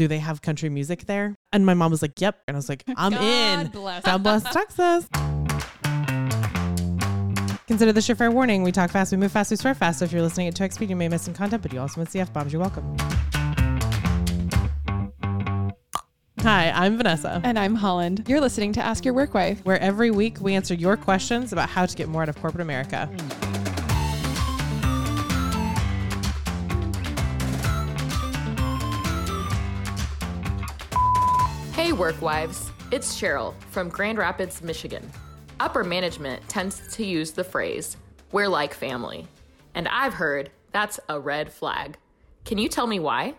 do 0.00 0.08
they 0.08 0.18
have 0.18 0.40
country 0.40 0.70
music 0.70 1.04
there? 1.04 1.36
And 1.52 1.66
my 1.66 1.74
mom 1.74 1.90
was 1.90 2.00
like, 2.00 2.18
yep. 2.22 2.40
And 2.48 2.56
I 2.56 2.58
was 2.58 2.70
like, 2.70 2.84
I'm 2.96 3.12
God 3.12 3.20
in. 3.22 3.66
bless. 3.66 4.02
God 4.02 4.22
bless 4.22 4.42
Texas. 4.50 5.06
Consider 7.66 7.92
this 7.92 8.08
your 8.08 8.16
fair 8.16 8.30
warning. 8.30 8.62
We 8.62 8.72
talk 8.72 8.90
fast, 8.90 9.12
we 9.12 9.18
move 9.18 9.30
fast, 9.30 9.50
we 9.50 9.58
swear 9.58 9.74
fast. 9.74 9.98
So 9.98 10.06
if 10.06 10.12
you're 10.12 10.22
listening 10.22 10.48
at 10.48 10.54
2x 10.54 10.72
speed, 10.72 10.88
you 10.88 10.96
may 10.96 11.08
miss 11.10 11.20
some 11.20 11.34
content, 11.34 11.60
but 11.62 11.70
you 11.74 11.80
also 11.80 12.00
miss 12.00 12.12
the 12.12 12.20
F 12.20 12.32
bombs. 12.32 12.50
You're 12.50 12.62
welcome. 12.62 12.96
Hi, 16.40 16.70
I'm 16.70 16.96
Vanessa, 16.96 17.38
And 17.44 17.58
I'm 17.58 17.74
Holland. 17.74 18.24
You're 18.26 18.40
listening 18.40 18.72
to 18.72 18.80
Ask 18.82 19.04
Your 19.04 19.12
Work 19.12 19.34
Wife. 19.34 19.60
where 19.64 19.78
every 19.80 20.10
week 20.10 20.38
we 20.40 20.54
answer 20.54 20.72
your 20.72 20.96
questions 20.96 21.52
about 21.52 21.68
how 21.68 21.84
to 21.84 21.94
get 21.94 22.08
more 22.08 22.22
out 22.22 22.30
of 22.30 22.36
corporate 22.40 22.62
America. 22.62 23.10
Work 32.00 32.22
wives. 32.22 32.70
It's 32.90 33.14
Cheryl 33.20 33.52
from 33.70 33.90
Grand 33.90 34.16
Rapids, 34.16 34.62
Michigan. 34.62 35.06
Upper 35.60 35.84
management 35.84 36.48
tends 36.48 36.88
to 36.96 37.04
use 37.04 37.32
the 37.32 37.44
phrase, 37.44 37.98
we're 38.32 38.48
like 38.48 38.72
family. 38.72 39.26
And 39.74 39.86
I've 39.86 40.14
heard 40.14 40.50
that's 40.72 40.98
a 41.10 41.20
red 41.20 41.52
flag. 41.52 41.98
Can 42.46 42.56
you 42.56 42.70
tell 42.70 42.86
me 42.86 43.00
why? 43.00 43.34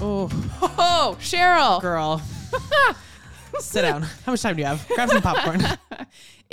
Oh, 0.00 0.28
Oh, 0.62 1.16
Cheryl. 1.20 1.80
girl. 1.80 2.22
Sit 3.60 3.82
down. 3.82 4.02
How 4.02 4.32
much 4.32 4.42
time 4.42 4.56
do 4.56 4.62
you 4.62 4.66
have? 4.66 4.86
Grab 4.88 5.08
some 5.08 5.22
popcorn. 5.22 5.60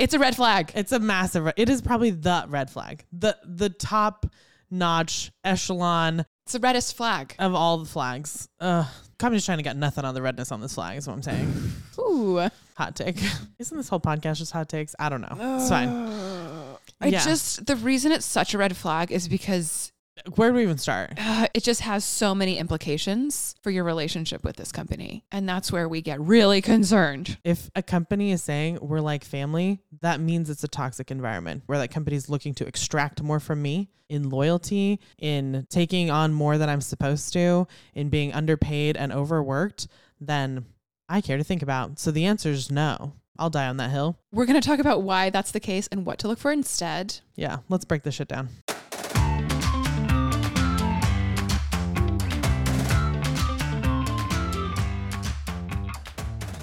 It's 0.02 0.14
a 0.14 0.20
red 0.20 0.36
flag. 0.36 0.72
It's 0.76 0.92
a 0.92 1.00
massive. 1.00 1.52
It 1.58 1.70
is 1.70 1.82
probably 1.82 2.10
the 2.12 2.46
red 2.48 2.70
flag, 2.70 3.06
the 3.12 3.38
the 3.46 3.70
top 3.70 4.26
notch 4.70 5.32
echelon 5.44 6.26
It's 6.46 6.54
the 6.54 6.60
reddest 6.60 6.96
flag. 6.96 7.36
of 7.40 7.54
all 7.54 7.78
the 7.78 7.86
flags. 7.86 8.48
Ugh. 8.60 8.86
Trying 9.20 9.38
to 9.40 9.64
get 9.64 9.78
nothing 9.78 10.04
on 10.04 10.16
the 10.16 10.22
redness 10.22 10.52
on 10.52 10.62
this 10.62 10.74
flag. 10.76 10.98
Is 10.98 11.08
what 11.08 11.14
I'm 11.14 11.22
saying. 11.22 11.54
Ooh. 12.00 12.38
hot 12.76 12.96
take. 12.96 13.18
Isn't 13.60 13.78
this 13.78 13.88
whole 13.90 14.00
podcast 14.00 14.38
just 14.38 14.52
hot 14.52 14.68
takes? 14.68 14.96
I 14.98 15.10
don't 15.10 15.22
know. 15.22 15.58
It's 15.60 15.70
fine. 15.70 15.90
I 17.00 17.08
Yeah. 17.08 17.24
just, 17.24 17.66
the 17.68 17.76
reason 17.76 18.12
it's 18.12 18.26
such 18.26 18.54
a 18.56 18.58
red 18.58 18.76
flag 18.76 19.12
is 19.12 19.28
because 19.28 19.92
Where 20.36 20.50
do 20.50 20.56
we 20.56 20.64
even 20.64 20.78
start? 20.78 21.14
uh, 21.18 21.48
it 21.54 21.64
just 21.64 21.82
has 21.82 22.04
so 22.06 22.36
many 22.36 22.58
implications 22.58 23.56
for 23.62 23.72
your 23.72 23.84
relationship 23.84 24.44
with 24.44 24.56
this 24.56 24.72
company. 24.72 25.24
And 25.32 25.48
that's 25.48 25.72
where 25.72 25.88
we 25.90 26.02
get 26.02 26.20
really 26.20 26.62
concerned. 26.62 27.38
If 27.44 27.72
a 27.76 27.82
company 27.82 28.32
is 28.32 28.44
saying 28.44 28.80
we're 28.82 29.00
like 29.00 29.24
family, 29.24 29.80
that 30.02 30.20
means 30.20 30.50
it's 30.50 30.64
a 30.64 30.68
toxic 30.68 31.12
environment 31.12 31.64
where 31.66 31.80
that 31.80 31.90
company 31.90 32.16
is 32.16 32.30
looking 32.30 32.54
to 32.56 32.68
extract 32.68 33.24
more 33.24 33.40
from 33.40 33.62
me 33.62 33.90
in 34.10 34.30
loyalty, 34.30 35.00
in 35.18 35.66
taking 35.70 36.12
on 36.12 36.34
more 36.34 36.58
than 36.58 36.70
I'm 36.70 36.82
supposed 36.82 37.32
to, 37.34 37.68
in 37.96 38.10
being 38.10 38.34
underpaid 38.34 38.98
and 38.98 39.12
overworked, 39.14 39.88
then 40.20 40.66
I 41.08 41.22
care 41.22 41.38
to 41.38 41.44
think 41.44 41.62
about. 41.62 41.98
So 42.00 42.12
the 42.12 42.26
answer 42.26 42.50
is 42.50 42.70
no. 42.70 43.14
I'll 43.40 43.50
die 43.50 43.68
on 43.68 43.78
that 43.78 43.90
hill. 43.90 44.20
We're 44.32 44.46
going 44.46 44.60
to 44.60 44.68
talk 44.68 44.80
about 44.80 45.02
why 45.02 45.30
that's 45.30 45.52
the 45.52 45.60
case 45.60 45.88
and 45.88 46.06
what 46.06 46.20
to 46.20 46.28
look 46.28 46.38
for 46.38 46.52
instead. 46.52 47.20
Yeah, 47.36 47.60
let's 47.70 47.86
break 47.86 48.04
this 48.04 48.16
shit 48.16 48.28
down. 48.28 48.50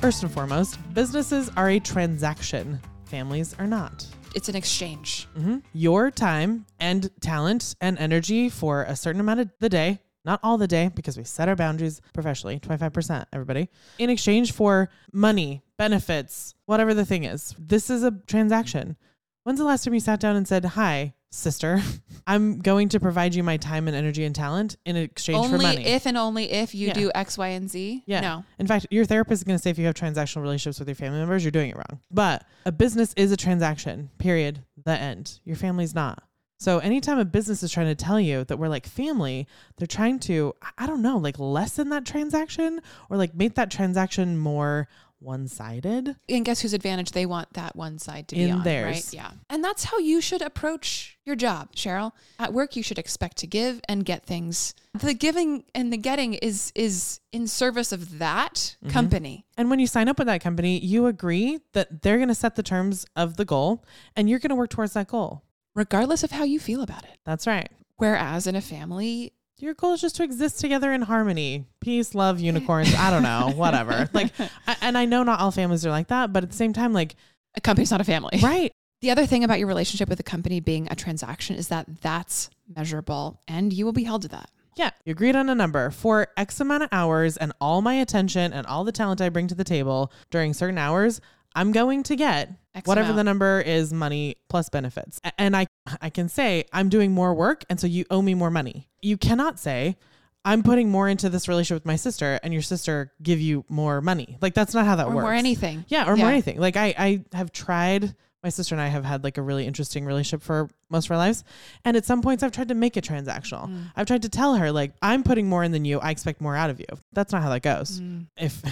First 0.00 0.22
and 0.22 0.30
foremost, 0.32 0.78
businesses 0.94 1.50
are 1.56 1.70
a 1.70 1.80
transaction, 1.80 2.80
families 3.06 3.54
are 3.58 3.66
not. 3.66 4.06
It's 4.34 4.48
an 4.48 4.54
exchange. 4.54 5.26
Mhm. 5.36 5.62
Your 5.72 6.10
time 6.10 6.66
and 6.78 7.10
talent 7.20 7.74
and 7.80 7.98
energy 7.98 8.48
for 8.48 8.84
a 8.84 8.94
certain 8.94 9.20
amount 9.20 9.40
of 9.40 9.50
the 9.58 9.68
day, 9.68 10.00
not 10.24 10.38
all 10.42 10.56
the 10.56 10.68
day, 10.68 10.90
because 10.94 11.16
we 11.16 11.24
set 11.24 11.48
our 11.48 11.56
boundaries 11.56 12.00
professionally 12.12 12.60
25%, 12.60 13.26
everybody, 13.32 13.68
in 13.98 14.08
exchange 14.08 14.52
for 14.52 14.88
money, 15.12 15.62
benefits, 15.76 16.54
whatever 16.66 16.94
the 16.94 17.04
thing 17.04 17.24
is. 17.24 17.54
This 17.58 17.90
is 17.90 18.04
a 18.04 18.12
transaction. 18.26 18.96
When's 19.42 19.58
the 19.58 19.64
last 19.64 19.84
time 19.84 19.94
you 19.94 20.00
sat 20.00 20.20
down 20.20 20.36
and 20.36 20.46
said, 20.46 20.64
Hi, 20.64 21.14
sister, 21.30 21.80
I'm 22.26 22.58
going 22.58 22.88
to 22.90 23.00
provide 23.00 23.34
you 23.34 23.42
my 23.42 23.56
time 23.56 23.86
and 23.88 23.96
energy 23.96 24.24
and 24.24 24.34
talent 24.34 24.76
in 24.84 24.96
exchange 24.96 25.46
for 25.46 25.54
Only 25.54 25.64
money? 25.66 25.84
if 25.86 26.06
and 26.06 26.16
only 26.16 26.50
if 26.50 26.74
you 26.74 26.88
Yeah. 26.88 26.92
do 26.94 27.10
X, 27.14 27.36
Y, 27.38 27.48
and 27.48 27.70
Z. 27.70 28.02
Yeah. 28.06 28.20
No. 28.20 28.44
In 28.58 28.66
fact, 28.66 28.86
your 28.90 29.04
therapist 29.04 29.40
is 29.40 29.44
going 29.44 29.58
to 29.58 29.62
say 29.62 29.70
if 29.70 29.78
you 29.78 29.86
have 29.86 29.94
transactional 29.94 30.42
relationships 30.42 30.78
with 30.78 30.88
your 30.88 30.94
family 30.94 31.18
members, 31.18 31.44
you're 31.44 31.50
doing 31.50 31.70
it 31.70 31.76
wrong. 31.76 32.00
But 32.10 32.44
a 32.64 32.72
business 32.72 33.12
is 33.16 33.32
a 33.32 33.36
transaction, 33.36 34.10
period. 34.18 34.64
The 34.84 34.92
end. 34.98 35.40
Your 35.44 35.56
family's 35.56 35.94
not. 35.94 36.22
So 36.60 36.78
anytime 36.80 37.20
a 37.20 37.24
business 37.24 37.62
is 37.62 37.70
trying 37.70 37.86
to 37.86 37.94
tell 37.94 38.18
you 38.18 38.42
that 38.44 38.58
we're 38.58 38.68
like 38.68 38.84
family, 38.86 39.46
they're 39.76 39.86
trying 39.86 40.18
to, 40.20 40.54
I 40.76 40.86
don't 40.88 41.02
know, 41.02 41.16
like 41.16 41.38
lessen 41.38 41.90
that 41.90 42.04
transaction 42.04 42.80
or 43.08 43.16
like 43.16 43.32
make 43.32 43.54
that 43.54 43.70
transaction 43.70 44.36
more 44.36 44.88
one 45.20 45.48
sided. 45.48 46.16
And 46.28 46.44
guess 46.44 46.60
whose 46.60 46.72
advantage 46.74 47.12
they 47.12 47.26
want 47.26 47.52
that 47.54 47.74
one 47.76 47.98
side 47.98 48.28
to 48.28 48.36
be 48.36 48.44
In 48.44 48.52
on, 48.52 48.62
theirs. 48.64 48.86
right? 48.86 49.14
Yeah. 49.14 49.30
And 49.50 49.62
that's 49.64 49.84
how 49.84 49.98
you 49.98 50.20
should 50.20 50.42
approach 50.42 51.18
your 51.24 51.36
job, 51.36 51.72
Cheryl. 51.74 52.12
At 52.38 52.52
work, 52.52 52.76
you 52.76 52.82
should 52.82 52.98
expect 52.98 53.36
to 53.38 53.46
give 53.46 53.80
and 53.88 54.04
get 54.04 54.24
things. 54.24 54.74
The 54.94 55.14
giving 55.14 55.64
and 55.74 55.92
the 55.92 55.96
getting 55.96 56.34
is 56.34 56.72
is 56.74 57.20
in 57.32 57.46
service 57.46 57.92
of 57.92 58.18
that 58.18 58.76
Mm-hmm. 58.82 58.90
company. 58.90 59.44
And 59.56 59.70
when 59.70 59.78
you 59.80 59.86
sign 59.86 60.08
up 60.08 60.18
with 60.18 60.26
that 60.28 60.40
company, 60.40 60.78
you 60.78 61.06
agree 61.06 61.58
that 61.72 62.02
they're 62.02 62.16
going 62.18 62.28
to 62.28 62.34
set 62.34 62.54
the 62.56 62.62
terms 62.62 63.04
of 63.16 63.36
the 63.36 63.44
goal 63.44 63.84
and 64.16 64.28
you're 64.30 64.38
going 64.38 64.50
to 64.50 64.54
work 64.56 64.70
towards 64.70 64.92
that 64.94 65.08
goal. 65.08 65.42
regardless 65.74 66.24
of 66.24 66.30
how 66.32 66.42
you 66.44 66.58
feel 66.58 66.82
about 66.82 67.04
it. 67.04 67.18
That's 67.24 67.46
right. 67.46 67.68
Whereas 67.98 68.46
in 68.48 68.56
a 68.56 68.60
family, 68.60 69.32
your 69.60 69.74
goal 69.74 69.92
is 69.94 70.00
just 70.00 70.16
to 70.16 70.22
exist 70.22 70.60
together 70.60 70.92
in 70.92 71.02
harmony. 71.02 71.66
Peace 71.80 72.14
love 72.14 72.40
unicorns. 72.40 72.94
I 72.94 73.10
don't 73.10 73.22
know. 73.22 73.52
Whatever. 73.56 74.08
Like 74.12 74.32
I, 74.66 74.76
and 74.80 74.96
i 74.96 75.04
know 75.04 75.22
not 75.22 75.40
all 75.40 75.50
families 75.50 75.84
are 75.84 75.90
like 75.90 76.08
that 76.08 76.32
but 76.32 76.42
at 76.42 76.50
the 76.50 76.56
same 76.56 76.72
time 76.72 76.92
like 76.92 77.16
a 77.56 77.60
company's 77.60 77.90
not 77.90 78.00
a 78.00 78.04
family. 78.04 78.38
right. 78.42 78.72
The 79.00 79.10
other 79.10 79.26
thing 79.26 79.44
about 79.44 79.58
your 79.58 79.68
relationship 79.68 80.08
with 80.08 80.18
a 80.20 80.24
company 80.24 80.60
being 80.60 80.88
a 80.90 80.96
transaction 80.96 81.56
is 81.56 81.68
that 81.68 81.86
that's 82.02 82.50
measurable 82.74 83.40
and 83.46 83.72
you 83.72 83.84
will 83.84 83.92
be 83.92 84.04
held 84.04 84.22
to 84.22 84.28
that. 84.28 84.50
yeah. 84.76 84.90
You 85.04 85.12
agreed 85.12 85.36
on 85.36 85.48
a 85.48 85.54
number 85.54 85.90
for 85.90 86.28
x 86.36 86.60
amount 86.60 86.82
of 86.84 86.88
hours 86.92 87.36
and 87.36 87.52
all 87.60 87.80
my 87.82 87.94
attention 87.94 88.52
and 88.52 88.66
all 88.66 88.84
the 88.84 88.92
talent 88.92 89.20
i 89.20 89.28
bring 89.28 89.48
to 89.48 89.54
the 89.54 89.64
table 89.64 90.12
during 90.30 90.52
certain 90.52 90.78
hours 90.78 91.20
i'm 91.54 91.72
going 91.72 92.02
to 92.04 92.14
get 92.16 92.52
X 92.78 92.88
whatever 92.88 93.06
amount. 93.06 93.16
the 93.18 93.24
number 93.24 93.60
is 93.60 93.92
money 93.92 94.36
plus 94.48 94.68
benefits 94.68 95.20
A- 95.24 95.32
and 95.40 95.56
i 95.56 95.66
i 96.00 96.10
can 96.10 96.28
say 96.28 96.64
i'm 96.72 96.88
doing 96.88 97.12
more 97.12 97.34
work 97.34 97.64
and 97.70 97.78
so 97.78 97.86
you 97.86 98.04
owe 98.10 98.22
me 98.22 98.34
more 98.34 98.50
money 98.50 98.88
you 99.02 99.16
cannot 99.16 99.58
say 99.58 99.96
i'm 100.44 100.62
putting 100.62 100.90
more 100.90 101.08
into 101.08 101.28
this 101.28 101.48
relationship 101.48 101.82
with 101.82 101.86
my 101.86 101.96
sister 101.96 102.38
and 102.42 102.52
your 102.52 102.62
sister 102.62 103.12
give 103.22 103.40
you 103.40 103.64
more 103.68 104.00
money 104.00 104.38
like 104.40 104.54
that's 104.54 104.74
not 104.74 104.86
how 104.86 104.96
that 104.96 105.06
or 105.06 105.14
works 105.14 105.22
more 105.22 105.32
anything. 105.34 105.84
Yeah, 105.88 106.08
or 106.08 106.16
more 106.16 106.28
anything. 106.30 106.58
Like 106.58 106.76
I, 106.76 106.94
I 106.98 107.24
have 107.36 107.52
tried. 107.52 108.14
My 108.42 108.50
sister 108.50 108.74
and 108.74 108.80
I 108.80 108.86
have 108.86 109.04
had 109.04 109.24
like 109.24 109.36
a 109.36 109.42
really 109.42 109.66
interesting 109.66 110.04
relationship 110.04 110.42
for 110.42 110.68
most 110.90 111.06
of 111.06 111.10
our 111.10 111.16
lives, 111.16 111.42
and 111.84 111.96
at 111.96 112.04
some 112.04 112.22
points 112.22 112.42
I've 112.42 112.52
tried 112.52 112.68
to 112.68 112.74
make 112.74 112.96
it 112.96 113.04
transactional. 113.04 113.68
Mm. 113.68 113.90
I've 113.96 114.06
tried 114.06 114.22
to 114.22 114.28
tell 114.28 114.54
her 114.54 114.70
like 114.70 114.92
I'm 115.02 115.24
putting 115.24 115.48
more 115.48 115.64
in 115.64 115.72
than 115.72 115.84
you. 115.84 115.98
I 115.98 116.10
expect 116.10 116.40
more 116.40 116.54
out 116.54 116.70
of 116.70 116.78
you. 116.78 116.86
That's 117.12 117.32
not 117.32 117.42
how 117.42 117.50
that 117.50 117.62
goes. 117.62 118.00
Mm. 118.00 118.26
If 118.36 118.62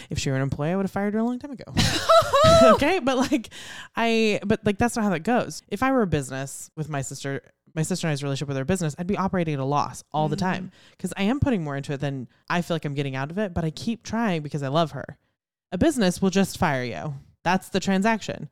if 0.10 0.18
she 0.18 0.30
were 0.30 0.36
an 0.36 0.42
employee, 0.42 0.70
I 0.70 0.76
would 0.76 0.84
have 0.84 0.92
fired 0.92 1.14
her 1.14 1.18
a 1.18 1.24
long 1.24 1.38
time 1.38 1.50
ago. 1.50 1.64
okay, 2.74 3.00
but 3.00 3.16
like 3.16 3.50
I, 3.96 4.40
but 4.44 4.64
like 4.64 4.78
that's 4.78 4.96
not 4.96 5.02
how 5.02 5.10
that 5.10 5.20
goes. 5.20 5.62
If 5.68 5.82
I 5.82 5.90
were 5.92 6.02
a 6.02 6.06
business 6.06 6.70
with 6.76 6.88
my 6.88 7.02
sister. 7.02 7.42
My 7.74 7.82
sister 7.82 8.06
and 8.06 8.12
I's 8.12 8.22
relationship 8.22 8.48
with 8.48 8.56
our 8.56 8.64
business, 8.64 8.96
I'd 8.98 9.06
be 9.06 9.18
operating 9.18 9.52
at 9.52 9.60
a 9.60 9.64
loss 9.64 10.02
all 10.10 10.30
the 10.30 10.36
time 10.36 10.72
because 10.92 11.12
I 11.14 11.24
am 11.24 11.40
putting 11.40 11.62
more 11.62 11.76
into 11.76 11.92
it 11.92 12.00
than 12.00 12.26
I 12.48 12.62
feel 12.62 12.74
like 12.74 12.86
I'm 12.86 12.94
getting 12.94 13.14
out 13.14 13.30
of 13.30 13.36
it, 13.36 13.52
but 13.52 13.66
I 13.66 13.70
keep 13.70 14.02
trying 14.02 14.40
because 14.40 14.62
I 14.62 14.68
love 14.68 14.92
her. 14.92 15.18
A 15.72 15.76
business 15.76 16.22
will 16.22 16.30
just 16.30 16.56
fire 16.56 16.82
you. 16.82 17.12
That's 17.46 17.68
the 17.68 17.78
transaction. 17.78 18.48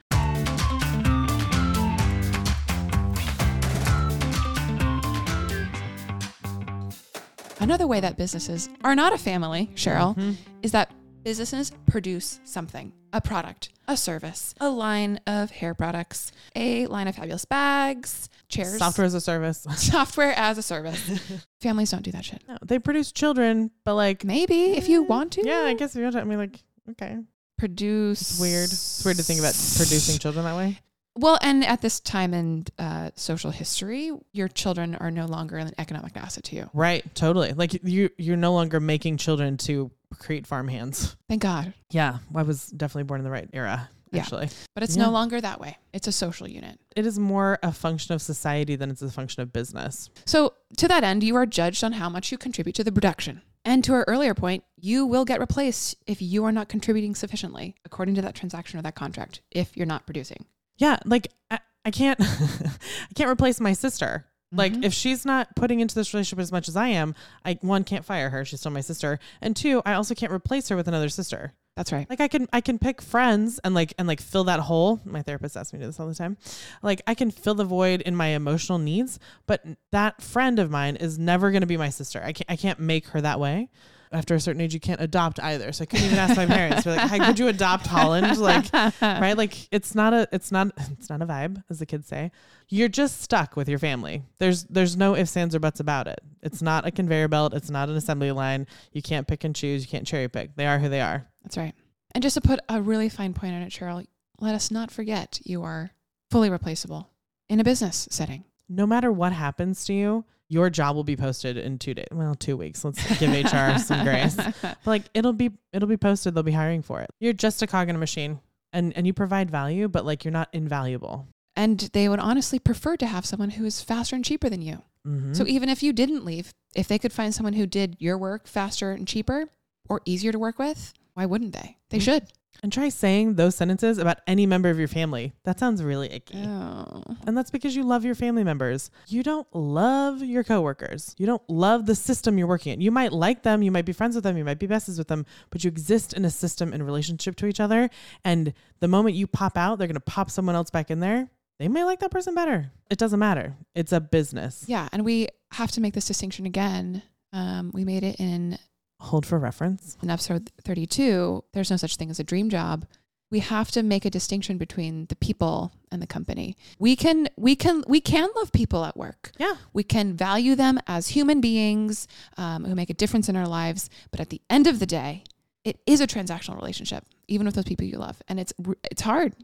Another 7.65 7.87
way 7.87 7.99
that 8.01 8.17
businesses 8.19 8.69
are 8.85 8.95
not 8.95 9.13
a 9.15 9.19
family, 9.19 9.71
Cheryl, 9.75 10.15
Mhm. 10.17 10.37
is 10.63 10.73
that 10.73 10.91
businesses 11.23 11.73
produce 11.87 12.39
something 12.45 12.93
a 13.15 13.21
product, 13.23 13.71
a 13.89 13.97
service, 13.97 14.55
a 14.61 14.69
line 14.69 15.19
of 15.27 15.51
hair 15.51 15.73
products, 15.73 16.31
a 16.55 16.87
line 16.89 17.09
of 17.09 17.15
fabulous 17.17 17.45
bags, 17.47 18.29
chairs, 18.49 18.77
Software 18.79 19.07
as 19.07 19.15
a 19.15 19.21
service. 19.21 19.67
software 19.77 20.33
as 20.37 20.59
a 20.59 20.63
service. 20.63 21.01
Families 21.63 21.91
don't 21.91 22.03
do 22.03 22.11
that 22.13 22.25
shit. 22.27 22.43
no, 22.47 22.59
they 22.63 22.79
produce 22.79 23.13
children, 23.13 23.71
but 23.85 23.95
like, 23.95 24.25
Maybe 24.25 24.73
if 24.73 24.89
you 24.91 25.03
want 25.03 25.33
to. 25.33 25.47
yeah, 25.47 25.61
I 25.63 25.73
guess 25.75 25.91
if 25.95 25.97
you 25.97 26.03
want 26.03 26.17
to, 26.17 26.21
I 26.21 26.25
mean, 26.25 26.39
like, 26.39 26.63
okay. 26.91 27.17
Produce. 27.57 28.21
It's 28.21 28.41
weird. 28.41 28.65
It's 28.65 29.03
weird 29.05 29.17
to 29.17 29.23
think 29.23 29.39
about 29.39 29.55
producing 29.55 30.19
children 30.19 30.45
that 30.45 30.57
way. 30.57 30.81
Well, 31.17 31.39
and 31.43 31.65
at 31.65 31.81
this 31.81 32.01
time 32.01 32.35
in 32.35 32.65
uh, 32.79 33.11
social 33.15 33.51
history, 33.53 34.11
your 34.33 34.49
children 34.49 34.97
are 34.97 35.11
no 35.11 35.27
longer 35.27 35.57
an 35.59 35.73
economic 35.79 36.17
asset 36.17 36.45
to 36.45 36.57
you. 36.57 36.71
Right. 36.73 37.05
Totally. 37.15 37.53
Like 37.53 37.83
you, 37.85 38.11
you're 38.19 38.37
no 38.37 38.53
longer 38.53 38.81
making 38.81 39.19
children 39.19 39.57
to 39.59 39.91
create 40.19 40.47
farm 40.47 40.67
hands. 40.69 41.17
Thank 41.29 41.43
God. 41.43 41.73
Yeah. 41.91 42.19
I 42.35 42.43
was 42.43 42.67
definitely 42.67 43.05
born 43.05 43.21
in 43.21 43.25
the 43.25 43.31
right 43.31 43.49
era. 43.53 43.89
Yeah. 44.11 44.21
actually. 44.23 44.49
But 44.75 44.85
it's 44.85 44.97
Yeah. 44.97 45.07
no 45.07 45.11
longer 45.11 45.41
that 45.41 45.61
way. 45.61 45.77
It's 45.93 46.07
a 46.07 46.13
social 46.13 46.47
unit. 46.49 46.79
It 46.95 47.05
is 47.05 47.19
more 47.19 47.59
a 47.65 47.73
function 47.73 48.15
of 48.15 48.23
society 48.23 48.77
than 48.77 48.89
it's 48.91 49.03
a 49.03 49.11
function 49.11 49.43
of 49.43 49.53
business. 49.53 50.09
So, 50.25 50.55
to 50.77 50.87
that 50.87 51.03
end, 51.03 51.25
you 51.25 51.35
are 51.35 51.47
judged 51.47 51.83
on 51.83 51.93
how 51.95 52.09
much 52.09 52.31
you 52.31 52.39
contribute 52.39 52.75
to 52.77 52.85
the 52.85 52.93
production. 52.93 53.43
And 53.65 53.83
to 53.85 53.93
our 53.93 54.05
earlier 54.07 54.35
point, 54.35 54.63
you 54.77 55.05
will 55.05 55.25
get 55.25 55.41
replaced 55.41 55.97
if 56.07 56.23
you 56.23 56.45
are 56.45 56.53
not 56.53 56.69
contributing 56.69 57.17
sufficiently, 57.17 57.75
according 57.85 58.15
to 58.17 58.23
that 58.23 58.37
transaction 58.37 58.79
or 58.79 58.83
that 58.83 58.95
contract, 58.95 59.41
if 59.51 59.77
you're 59.77 59.85
not 59.87 60.07
producing. 60.07 60.45
Yeah, 60.77 60.99
like 61.05 61.29
I, 61.51 61.59
I 61.85 61.91
can't 61.91 62.21
I 62.21 63.13
can't 63.15 63.31
replace 63.31 63.61
my 63.61 63.73
sister. 63.73 64.27
Like 64.53 64.73
Mhm. 64.73 64.85
if 64.85 64.93
she's 64.95 65.25
not 65.25 65.57
putting 65.57 65.81
into 65.81 65.95
this 65.97 66.15
relationship 66.15 66.41
as 66.41 66.53
much 66.53 66.69
as 66.69 66.77
I 66.77 66.89
am, 66.89 67.15
I 67.45 67.59
one 67.61 67.83
can't 67.85 68.05
fire 68.05 68.31
her. 68.31 68.45
She's 68.45 68.61
still 68.61 68.71
my 68.73 68.83
sister. 68.83 69.19
And 69.41 69.57
two, 69.57 69.83
I 69.85 69.95
also 69.95 70.15
can't 70.15 70.31
replace 70.33 70.69
her 70.69 70.77
with 70.77 70.87
another 70.87 71.09
sister. 71.09 71.55
That's 71.77 71.91
right. 71.91 72.09
Like 72.09 72.21
I 72.21 72.29
can 72.29 72.47
I 72.53 72.61
can 72.61 72.79
pick 72.79 73.03
friends 73.03 73.59
and 73.65 73.75
like 73.75 73.95
and 73.99 74.07
like 74.07 74.21
fill 74.21 74.45
that 74.45 74.61
hole. 74.61 75.01
My 75.05 75.23
therapist 75.23 75.57
asks 75.57 75.73
me 75.73 75.81
to 75.81 75.85
do 75.85 75.89
this 75.89 75.99
all 75.99 76.07
the 76.07 76.15
time. 76.15 76.37
Like 76.83 77.03
I 77.09 77.15
can 77.15 77.33
fill 77.33 77.55
the 77.57 77.65
void 77.65 78.01
in 78.03 78.15
my 78.15 78.29
emotional 78.29 78.79
needs, 78.79 79.19
but 79.49 79.65
that 79.91 80.23
friend 80.23 80.61
of 80.61 80.71
mine 80.71 80.95
is 80.97 81.19
never 81.19 81.51
going 81.51 81.63
to 81.63 81.67
be 81.67 81.77
my 81.77 81.91
sister. 81.91 82.21
I 82.25 82.33
can't 82.33 82.49
I 82.49 82.55
can't 82.57 82.79
make 82.79 83.09
her 83.09 83.21
that 83.23 83.41
way. 83.41 83.71
After 84.15 84.35
a 84.35 84.41
certain 84.41 84.61
age, 84.63 84.73
you 84.73 84.81
can't 84.81 85.01
adopt 85.01 85.41
either. 85.41 85.73
So 85.73 85.83
I 85.83 85.87
couldn't 85.87 86.07
even 86.07 86.19
ask 86.19 86.37
my 86.37 86.47
parents. 86.47 86.85
Be 86.85 86.91
like, 86.91 87.11
"Hey, 87.11 87.19
could 87.19 87.39
you 87.39 87.49
adopt 87.49 87.87
Holland?" 87.87 88.39
Like, 88.39 88.73
right? 89.03 89.37
Like 89.37 89.69
it's 89.73 89.95
not 89.95 90.15
a 90.15 90.29
it's 90.33 90.53
not 90.53 90.69
it's 90.93 91.11
not 91.11 91.21
a 91.21 91.27
vibe, 91.27 91.63
as 91.69 91.81
the 91.81 91.87
kids 91.87 92.07
say. 92.07 92.31
You're 92.69 92.89
just 92.89 93.21
stuck 93.21 93.57
with 93.57 93.69
your 93.69 93.79
family. 93.79 94.23
There's 94.39 94.65
there's 94.65 94.97
no 94.97 95.17
ifs, 95.17 95.37
ands, 95.37 95.55
or 95.55 95.59
buts 95.59 95.81
about 95.81 96.07
it. 96.07 96.21
It's 96.43 96.63
not 96.63 96.87
a 96.87 96.91
conveyor 96.91 97.29
belt. 97.29 97.53
It's 97.55 97.71
not 97.71 97.89
an 97.89 97.97
assembly 97.97 98.31
line. 98.33 98.67
You 98.93 99.03
can't 99.03 99.27
pick 99.27 99.45
and 99.45 99.55
choose. 99.55 99.83
You 99.83 99.89
can't 99.89 100.07
cherry 100.07 100.29
pick. 100.29 100.55
They 100.57 100.67
are 100.67 100.79
who 100.79 100.89
they 100.89 101.01
are. 101.01 101.27
That's 101.43 101.57
right. 101.57 101.75
And 102.15 102.23
just 102.23 102.35
to 102.35 102.41
put 102.41 102.61
a 102.69 102.81
really 102.81 103.09
fine 103.09 103.35
point 103.35 103.55
on 103.55 103.63
it, 103.63 103.73
Cheryl, 103.73 104.07
let 104.41 104.55
us 104.55 104.71
not 104.71 104.91
forget 104.93 105.41
you 105.45 105.65
are 105.65 105.91
fully 106.31 106.51
replaceable 106.51 107.11
in 107.49 107.59
a 107.61 107.65
business 107.65 108.07
setting. 108.11 108.45
no 108.69 108.87
matter 108.87 109.11
what 109.13 109.33
happens 109.33 109.85
to 109.85 109.93
you, 109.93 110.25
your 110.51 110.71
job 110.71 110.95
will 110.97 111.05
be 111.05 111.17
posted 111.17 111.57
in 111.57 111.79
two 111.79 111.95
days. 111.95 112.07
Well, 112.13 112.35
two 112.35 112.57
weeks. 112.57 112.85
Let's 112.85 113.19
give 113.19 113.31
HR 113.31 113.79
some 113.79 114.05
grace. 114.05 114.37
But 114.63 114.79
like 114.85 115.03
it'll 115.15 115.33
be 115.33 115.51
it'll 115.73 115.89
be 115.89 115.97
posted. 115.97 116.35
They'll 116.35 116.43
be 116.43 116.53
hiring 116.53 116.83
for 116.83 117.01
it. 117.01 117.11
You're 117.21 117.33
just 117.33 117.63
a 117.63 117.67
cog 117.67 117.89
in 117.89 117.97
a 117.97 117.99
machine, 117.99 118.41
and 118.73 118.93
and 118.97 119.07
you 119.07 119.13
provide 119.13 119.51
value, 119.51 119.89
but 119.89 120.05
like 120.05 120.25
you're 120.25 120.33
not 120.33 120.49
invaluable. 120.53 121.27
and 121.57 121.79
they 121.93 122.09
would 122.09 122.19
honestly 122.19 122.59
prefer 122.59 122.97
to 122.97 123.07
have 123.07 123.25
someone 123.25 123.51
who 123.51 123.65
is 123.65 123.81
faster 123.81 124.17
and 124.17 124.25
cheaper 124.25 124.49
than 124.51 124.61
you. 124.61 124.83
Mhm. 125.07 125.37
So 125.37 125.47
even 125.47 125.69
if 125.69 125.83
you 125.85 125.93
didn't 125.93 126.25
leave, 126.25 126.51
if 126.75 126.89
they 126.89 126.99
could 126.99 127.13
find 127.13 127.33
someone 127.35 127.53
who 127.53 127.65
did 127.67 127.97
your 128.01 128.19
work 128.19 128.49
faster 128.49 128.91
and 128.91 129.07
cheaper 129.07 129.47
or 129.89 130.01
easier 130.05 130.33
to 130.33 130.39
work 130.39 130.59
with, 130.59 130.93
why 131.15 131.27
wouldn't 131.27 131.53
they? 131.53 131.77
They 131.91 131.99
Mhm. 131.99 132.03
should. 132.03 132.27
And 132.63 132.73
try 132.73 132.89
saying 132.89 133.35
those 133.35 133.55
sentences 133.55 133.99
about 133.99 134.19
any 134.27 134.47
member 134.47 134.71
of 134.71 134.79
your 134.79 134.89
family. 134.89 135.33
That 135.45 135.59
sounds 135.59 135.83
really 135.83 136.11
icky. 136.11 136.39
Oh. 136.39 137.03
And 137.27 137.37
that's 137.37 137.51
because 137.51 137.77
you 137.77 137.83
love 137.83 138.05
your 138.05 138.15
family 138.15 138.45
members. 138.45 138.91
You 139.09 139.23
don't 139.23 139.47
love 139.55 140.23
your 140.23 140.45
coworkers. 140.45 141.15
You 141.19 141.27
don't 141.27 141.43
love 141.49 141.87
the 141.87 141.95
system 141.95 142.39
you're 142.39 142.47
working 142.47 142.75
in. 142.75 142.81
You 142.81 142.91
might 142.91 143.13
like 143.13 143.43
them, 143.43 143.63
you 143.63 143.71
might 143.71 143.85
be 143.85 143.93
friends 143.93 144.15
with 144.15 144.25
them, 144.25 144.37
you 144.37 144.45
might 144.45 144.59
be 144.59 144.67
besties 144.67 144.99
with 144.99 145.09
them, 145.09 145.27
but 145.51 145.65
you 145.65 145.69
exist 145.69 146.13
in 146.15 146.25
a 146.25 146.31
system 146.31 146.73
in 146.73 146.83
relationship 146.83 147.37
to 147.37 147.47
each 147.47 147.61
other. 147.61 147.91
And 148.25 148.55
the 148.81 148.89
moment 148.89 149.17
you 149.17 149.27
pop 149.27 149.57
out, 149.57 149.79
they're 149.79 149.89
going 149.89 149.95
to 149.95 150.01
pop 150.01 150.31
someone 150.31 150.55
else 150.55 150.71
back 150.71 150.91
in 150.91 151.01
there. 151.01 151.29
They 151.59 151.69
may 151.69 151.85
like 151.85 152.01
that 152.01 152.11
person 152.11 152.35
better. 152.35 152.71
It 152.91 152.99
doesn't 152.99 153.21
matter. 153.21 153.55
It's 153.75 153.93
a 153.93 154.01
business. 154.01 154.65
Yeah, 154.67 154.89
and 154.93 155.05
we 155.05 155.29
have 155.53 155.71
to 155.73 155.81
make 155.81 155.95
this 155.95 156.07
distinction 156.07 156.47
again. 156.47 157.03
Um, 157.33 157.71
we 157.73 157.85
made 157.85 158.03
it 158.03 158.17
in 158.19 158.59
Hold 159.01 159.27
for 159.27 159.39
reference. 159.39 159.97
in 160.03 160.11
episode 160.11 160.51
32. 160.65 161.45
There's 161.53 161.71
no 161.71 161.77
such 161.77 161.97
thing 161.97 162.11
as 162.11 162.19
a 162.19 162.25
dream 162.25 162.49
job. 162.49 162.87
We 163.31 163.41
have 163.41 163.71
to 163.73 163.83
make 163.83 164.05
a 164.05 164.11
distinction 164.11 164.59
between 164.59 165.07
the 165.07 165.17
people 165.17 165.73
and 165.91 166.01
the 166.01 166.07
company. 166.07 166.57
We 166.79 166.95
can 166.95 167.29
we 167.37 167.57
can 167.57 167.83
we 167.89 168.01
can 168.01 168.29
love 168.37 168.53
people 168.53 168.85
at 168.85 168.97
work. 168.97 169.33
Yeah. 169.39 169.57
We 169.73 169.83
can 169.83 170.15
value 170.17 170.55
them 170.55 170.79
as 170.87 171.09
human 171.09 171.41
beings 171.41 172.07
um, 172.37 172.65
who 172.65 172.75
make 172.75 172.91
a 172.91 172.95
difference 172.95 173.29
in 173.29 173.35
our 173.37 173.49
lives. 173.49 173.91
But 174.11 174.21
at 174.21 174.31
the 174.31 174.41
end 174.49 174.67
of 174.69 174.79
the 174.79 174.87
day, 174.87 175.25
it 175.65 175.81
is 175.87 176.01
a 176.01 176.07
transactional 176.07 176.57
relationship, 176.57 177.05
even 177.27 177.47
with 177.47 177.57
those 177.57 177.65
people 177.65 177.87
you 177.87 177.99
love, 177.99 178.23
and 178.29 178.39
it's 178.39 178.53
it's 178.91 179.03
hard. 179.03 179.35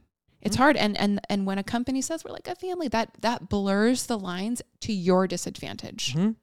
It's 0.43 0.57
hard, 0.57 0.77
and 0.77 0.97
and 0.97 1.21
and 1.29 1.47
when 1.47 1.59
a 1.59 1.63
company 1.63 2.01
says 2.01 2.25
we're 2.25 2.33
like 2.33 2.49
a 2.49 2.55
family, 2.55 2.89
that 2.89 3.11
that 3.21 3.49
blurs 3.49 4.07
the 4.07 4.19
lines 4.19 4.63
to 4.81 4.93
your 4.93 5.27
disadvantage. 5.27 6.15
Mhm. 6.15 6.37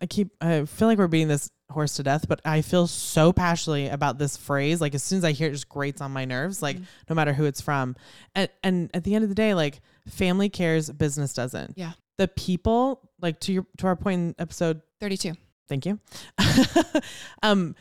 I 0.00 0.06
keep, 0.06 0.28
I 0.40 0.64
feel 0.66 0.86
like 0.88 0.98
we're 0.98 1.08
beating 1.08 1.28
this 1.28 1.50
horse 1.70 1.94
to 1.96 2.02
death, 2.02 2.26
but 2.28 2.40
I 2.44 2.62
feel 2.62 2.86
so 2.86 3.32
passionately 3.32 3.88
about 3.88 4.18
this 4.18 4.36
phrase. 4.36 4.80
Like 4.80 4.94
as 4.94 5.02
soon 5.02 5.18
as 5.18 5.24
I 5.24 5.32
hear 5.32 5.46
it, 5.48 5.50
it 5.50 5.54
just 5.54 5.68
grates 5.68 6.00
on 6.00 6.10
my 6.12 6.24
nerves, 6.24 6.62
like 6.62 6.76
Mhm. 6.78 6.84
no 7.08 7.14
matter 7.14 7.32
who 7.32 7.44
it's 7.44 7.60
from. 7.60 7.96
And, 8.34 8.48
and 8.62 8.90
at 8.94 9.04
the 9.04 9.14
end 9.14 9.24
of 9.24 9.28
the 9.28 9.34
day, 9.36 9.54
like 9.54 9.80
family 10.08 10.48
cares, 10.48 10.90
business 10.90 11.32
doesn't. 11.32 11.74
Yeah. 11.76 11.92
The 12.18 12.28
people, 12.28 13.10
like 13.20 13.40
to 13.40 13.52
your, 13.52 13.66
to 13.78 13.86
our 13.86 13.96
point 13.96 14.18
in 14.20 14.34
episode, 14.38 14.82
Thirty-two. 15.00 15.34
thank 15.68 15.86
you. 15.86 15.98
um, 17.42 17.74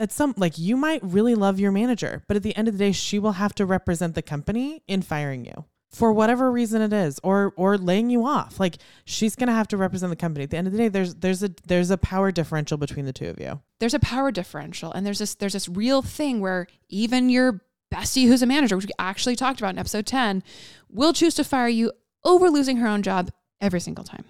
at 0.00 0.10
some, 0.10 0.34
like 0.36 0.58
you 0.58 0.76
might 0.76 1.00
really 1.04 1.34
love 1.36 1.60
your 1.60 1.70
manager, 1.70 2.24
but 2.26 2.36
at 2.36 2.42
the 2.42 2.56
end 2.56 2.66
of 2.66 2.74
the 2.76 2.84
day, 2.86 2.90
she 2.92 3.18
will 3.20 3.32
have 3.32 3.54
to 3.56 3.66
represent 3.66 4.16
the 4.16 4.22
company 4.22 4.82
in 4.88 5.02
firing 5.02 5.44
you. 5.44 5.66
For 5.90 6.12
whatever 6.12 6.50
reason 6.52 6.82
it 6.82 6.92
is, 6.92 7.18
or 7.24 7.52
or 7.56 7.76
laying 7.76 8.10
you 8.10 8.24
off, 8.24 8.58
like 8.60 8.78
she's 9.04 9.34
gonna 9.36 9.52
have 9.52 9.66
to 9.68 9.76
represent 9.76 10.10
the 10.10 10.16
company. 10.16 10.44
At 10.44 10.50
the 10.50 10.56
end 10.56 10.66
of 10.68 10.72
the 10.72 10.78
day, 10.78 10.88
there's 10.88 11.16
there's 11.16 11.42
a 11.42 11.50
there's 11.66 11.90
a 11.90 11.98
power 11.98 12.30
differential 12.32 12.78
between 12.78 13.06
the 13.06 13.12
two 13.12 13.28
of 13.28 13.40
you. 13.40 13.60
there's 13.80 13.92
a 13.94 13.98
power 13.98 14.30
differential 14.30 14.92
and 14.92 15.04
there's 15.04 15.18
this 15.18 15.34
there's 15.34 15.52
this 15.52 15.68
real 15.68 16.00
thing 16.00 16.40
where 16.40 16.68
even 16.88 17.28
your 17.28 17.60
bestie 17.92 18.28
who's 18.28 18.40
a 18.40 18.46
manager 18.46 18.76
which 18.76 18.86
we 18.86 18.92
actually 19.00 19.34
talked 19.34 19.60
about 19.60 19.70
in 19.74 19.78
episode 19.80 20.06
10 20.06 20.44
will 20.88 21.12
choose 21.12 21.34
to 21.34 21.42
fire 21.42 21.66
you 21.66 21.90
over 22.24 22.48
losing 22.48 22.76
her 22.76 22.86
own 22.86 23.02
job 23.02 23.32
every 23.60 23.80
single 23.80 24.04
time 24.04 24.24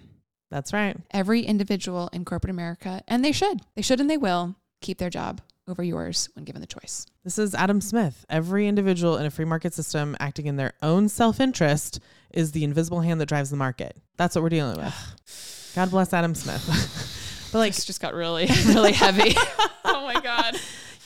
That's 0.49 0.73
right. 0.73 0.97
every 1.11 1.41
individual 1.43 2.09
in 2.11 2.25
corporate 2.25 2.49
america 2.49 3.03
and 3.07 3.23
they 3.23 3.31
should 3.31 3.61
they 3.75 3.83
should 3.83 3.99
and 4.01 4.09
they 4.09 4.17
will 4.17 4.55
keep 4.81 4.97
their 4.97 5.11
job 5.11 5.41
over 5.71 5.81
yours 5.81 6.29
when 6.33 6.45
given 6.45 6.61
the 6.61 6.67
choice 6.67 7.07
This 7.23 7.39
is 7.39 7.55
Adam 7.55 7.81
Smith. 7.81 8.25
Every 8.29 8.67
individual 8.67 9.17
in 9.17 9.25
a 9.25 9.31
free 9.31 9.45
market 9.45 9.73
system 9.73 10.17
acting 10.19 10.45
in 10.45 10.57
their 10.57 10.73
own 10.81 11.09
self 11.09 11.39
interest 11.39 11.99
is 12.31 12.51
the 12.51 12.63
invisible 12.63 13.01
hand 13.01 13.21
that 13.21 13.27
drives 13.27 13.49
the 13.49 13.57
market. 13.57 13.95
That's 14.17 14.35
what 14.35 14.43
we're 14.43 14.49
dealing 14.49 14.77
with. 14.77 15.71
God 15.75 15.89
bless 15.89 16.13
Adam 16.13 16.35
Smith. 16.35 17.49
but 17.51 17.59
like, 17.59 17.73
this 17.73 17.85
just 17.85 18.01
got 18.01 18.13
really 18.13 18.47
really 18.67 18.91
heavy 18.91 19.33
oh 19.85 20.05
my 20.05 20.19
god 20.21 20.59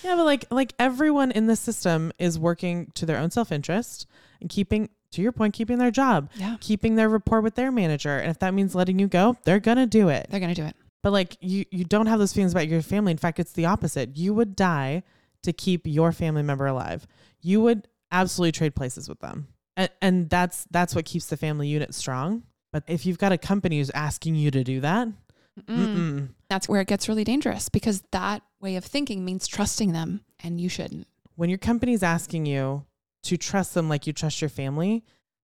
yeah, 0.04 0.16
but 0.16 0.26
like, 0.26 0.46
like 0.52 0.74
everyone 0.78 1.32
in 1.32 1.48
the 1.48 1.56
system 1.56 2.12
is 2.20 2.38
working 2.38 2.92
to 2.94 3.08
their 3.08 3.18
own 3.18 3.32
self 3.32 3.52
interest 3.52 4.06
and 4.40 4.50
keeping, 4.50 4.90
to 5.12 5.22
your 5.22 5.32
point, 5.32 5.56
keeping 5.56 5.80
their 5.80 5.90
job, 5.90 6.30
yeah 6.36 6.58
keeping 6.60 6.96
their 6.96 7.10
rapport 7.10 7.42
with 7.42 7.56
their 7.56 7.72
manager. 7.72 8.18
And 8.18 8.30
if 8.30 8.40
that 8.40 8.54
means 8.54 8.76
letting 8.76 9.00
you 9.00 9.08
go, 9.08 9.38
they're 9.46 9.60
gonna 9.60 9.88
do 9.88 10.10
it. 10.10 10.28
they're 10.30 10.40
gonna 10.40 10.54
do 10.54 10.66
it 10.66 10.76
But 11.06 11.14
like, 11.14 11.38
you 11.40 11.66
you 11.70 11.86
don't 11.86 12.08
have 12.08 12.18
those 12.18 12.34
feelings 12.34 12.52
about 12.52 12.68
your 12.68 12.82
family. 12.82 13.12
In 13.12 13.20
fact, 13.20 13.40
it's 13.40 13.54
the 13.54 13.68
opposite. 13.68 14.18
You 14.18 14.34
would 14.34 14.56
die 14.56 15.04
to 15.44 15.54
keep 15.54 15.84
your 15.86 16.12
family 16.12 16.42
member 16.42 16.66
alive. 16.66 17.06
You 17.42 17.62
would 17.62 17.88
absolutely 18.12 18.54
trade 18.54 18.76
places 18.76 19.08
with 19.08 19.20
them. 19.20 19.50
And, 19.78 19.92
and 20.02 20.30
that's 20.32 20.66
that's 20.72 20.96
what 20.96 21.06
keeps 21.06 21.28
the 21.28 21.38
family 21.38 21.68
unit 21.68 21.94
strong. 21.94 22.42
But 22.74 22.86
if 22.88 23.06
you've 23.06 23.20
got 23.20 23.32
a 23.32 23.38
company 23.38 23.78
who's 23.78 23.92
asking 23.92 24.34
you 24.34 24.50
to 24.50 24.64
do 24.64 24.80
that, 24.80 25.08
Mm-mm. 25.08 25.66
mm-mm. 25.68 26.30
that's 26.50 26.68
where 26.68 26.82
it 26.82 26.88
gets 26.88 27.08
really 27.08 27.24
dangerous 27.24 27.70
because 27.70 28.02
that 28.12 28.42
way 28.60 28.76
of 28.76 28.84
thinking 28.84 29.24
means 29.24 29.46
trusting 29.46 29.94
them 29.94 30.22
and 30.42 30.60
you 30.60 30.70
shouldn't 30.70 31.08
when 31.36 31.50
your 31.50 31.60
company's 31.60 32.04
asking 32.04 32.46
you 32.46 32.86
to 33.24 33.38
trust 33.38 33.74
them 33.74 33.90
like 33.90 34.08
you 34.08 34.14
trust 34.14 34.42
your 34.42 34.50
family, 34.50 35.04